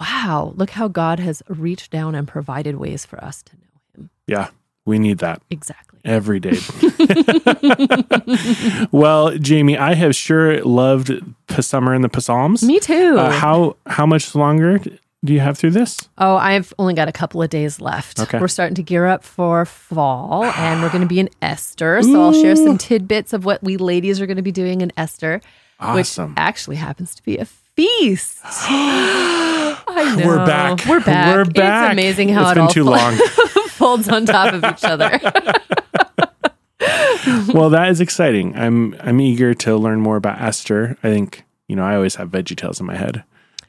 wow, 0.00 0.52
look 0.56 0.70
how 0.70 0.88
God 0.88 1.18
has 1.20 1.42
reached 1.48 1.90
down 1.90 2.14
and 2.14 2.28
provided 2.28 2.76
ways 2.76 3.06
for 3.06 3.22
us 3.24 3.42
to 3.44 3.56
know 3.56 3.62
Him. 4.02 4.10
yeah, 4.26 4.48
we 4.84 4.98
need 4.98 5.18
that 5.18 5.40
Exactly. 5.50 6.00
every 6.04 6.40
day. 6.40 6.58
well, 8.92 9.36
Jamie, 9.38 9.76
I 9.78 9.94
have 9.94 10.14
sure 10.14 10.62
loved 10.62 11.10
the 11.48 11.62
summer 11.62 11.94
and 11.94 12.04
the 12.04 12.20
Psalms. 12.20 12.62
Me 12.62 12.78
too. 12.80 13.16
Uh, 13.18 13.30
how 13.30 13.76
how 13.86 14.06
much 14.06 14.34
longer 14.34 14.78
do 15.24 15.32
you 15.32 15.40
have 15.40 15.58
through 15.58 15.70
this? 15.70 16.08
Oh, 16.18 16.36
I've 16.36 16.72
only 16.78 16.94
got 16.94 17.08
a 17.08 17.12
couple 17.12 17.42
of 17.42 17.50
days 17.50 17.80
left. 17.80 18.20
Okay. 18.20 18.38
We're 18.38 18.48
starting 18.48 18.74
to 18.76 18.82
gear 18.82 19.06
up 19.06 19.24
for 19.24 19.64
fall 19.64 20.44
and 20.44 20.82
we're 20.82 20.90
going 20.90 21.02
to 21.02 21.08
be 21.08 21.18
in 21.18 21.28
Esther. 21.42 22.00
So 22.02 22.22
I'll 22.22 22.32
share 22.32 22.54
some 22.54 22.78
tidbits 22.78 23.32
of 23.32 23.44
what 23.44 23.62
we 23.62 23.76
ladies 23.76 24.20
are 24.20 24.26
going 24.26 24.36
to 24.36 24.42
be 24.42 24.52
doing 24.52 24.82
in 24.82 24.92
Esther, 24.96 25.40
Awesome. 25.78 26.30
which 26.30 26.38
actually 26.38 26.76
happens 26.76 27.14
to 27.14 27.22
be 27.22 27.36
a 27.38 27.44
feast. 27.44 28.38
I 28.44 30.14
know. 30.18 30.26
We're 30.26 30.46
back. 30.46 30.84
We're 30.86 31.00
back. 31.00 31.36
We're 31.36 31.44
back. 31.44 31.90
It's 31.90 31.92
amazing 31.92 32.28
how 32.30 32.42
It's 32.42 32.52
it 32.52 32.54
been 32.54 32.62
all 32.62 32.68
too 32.68 32.84
long. 32.84 33.16
folds 33.68 34.08
on 34.08 34.24
top 34.26 34.54
of 34.54 34.64
each 34.64 34.84
other. 34.84 35.20
well, 37.52 37.70
that 37.70 37.88
is 37.90 38.00
exciting. 38.00 38.56
I'm 38.56 38.96
I'm 39.00 39.20
eager 39.20 39.54
to 39.54 39.76
learn 39.76 40.00
more 40.00 40.16
about 40.16 40.40
Esther. 40.40 40.96
I 41.02 41.10
think 41.10 41.44
you 41.68 41.76
know 41.76 41.84
I 41.84 41.94
always 41.94 42.14
have 42.16 42.30
Veggie 42.30 42.56
Tales 42.56 42.80
in 42.80 42.86
my 42.86 42.96
head 42.96 43.24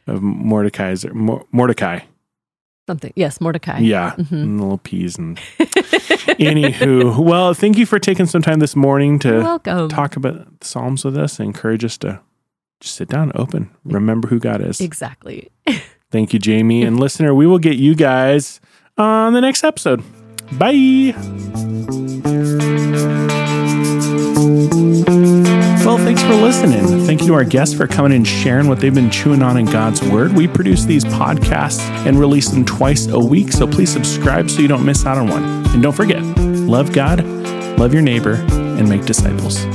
of 0.07 0.21
Mordecai's 0.21 1.05
Mor- 1.13 1.45
Mordecai. 1.51 1.99
Something. 2.87 3.11
Yes, 3.17 3.41
Mordecai. 3.41 3.79
Yeah, 3.79 4.11
Mhm. 4.17 4.31
and 4.31 4.61
little 4.61 4.77
peas 4.77 5.17
and 5.17 5.37
anywho. 6.39 7.17
Well, 7.19 7.53
thank 7.53 7.77
you 7.77 7.85
for 7.85 7.99
taking 7.99 8.25
some 8.25 8.41
time 8.41 8.59
this 8.59 8.75
morning 8.77 9.19
to 9.19 9.41
talk 9.89 10.15
about 10.15 10.59
the 10.59 10.65
Psalms 10.65 11.03
with 11.03 11.17
us. 11.17 11.37
and 11.39 11.47
encourage 11.47 11.83
us 11.83 11.97
to 11.97 12.21
just 12.79 12.95
sit 12.95 13.09
down, 13.09 13.31
open, 13.35 13.69
remember 13.83 14.29
who 14.29 14.39
God 14.39 14.61
is. 14.61 14.79
Exactly. 14.79 15.49
Thank 16.11 16.31
you, 16.31 16.39
Jamie 16.39 16.83
and 16.83 16.97
listener. 16.99 17.33
We 17.35 17.45
will 17.45 17.59
get 17.59 17.75
you 17.75 17.93
guys 17.93 18.61
on 18.97 19.33
the 19.33 19.41
next 19.41 19.65
episode. 19.65 20.01
Bye. 20.53 21.13
Well, 25.87 25.97
thanks 25.99 26.21
for 26.21 26.35
listening. 26.35 27.05
Thank 27.05 27.21
you 27.21 27.27
to 27.27 27.33
our 27.35 27.45
guests 27.45 27.73
for 27.73 27.87
coming 27.87 28.11
and 28.11 28.27
sharing 28.27 28.67
what 28.67 28.81
they've 28.81 28.93
been 28.93 29.09
chewing 29.09 29.41
on 29.41 29.55
in 29.55 29.63
God's 29.63 30.03
Word. 30.03 30.33
We 30.33 30.45
produce 30.45 30.83
these 30.83 31.05
podcasts 31.05 31.79
and 32.05 32.19
release 32.19 32.49
them 32.49 32.65
twice 32.65 33.07
a 33.07 33.17
week, 33.17 33.53
so 33.53 33.65
please 33.65 33.89
subscribe 33.89 34.49
so 34.49 34.59
you 34.59 34.67
don't 34.67 34.85
miss 34.85 35.05
out 35.05 35.17
on 35.17 35.29
one. 35.29 35.45
And 35.67 35.81
don't 35.81 35.95
forget, 35.95 36.21
love 36.21 36.91
God, 36.91 37.23
love 37.79 37.93
your 37.93 38.01
neighbor, 38.01 38.33
and 38.33 38.89
make 38.89 39.05
disciples. 39.05 39.65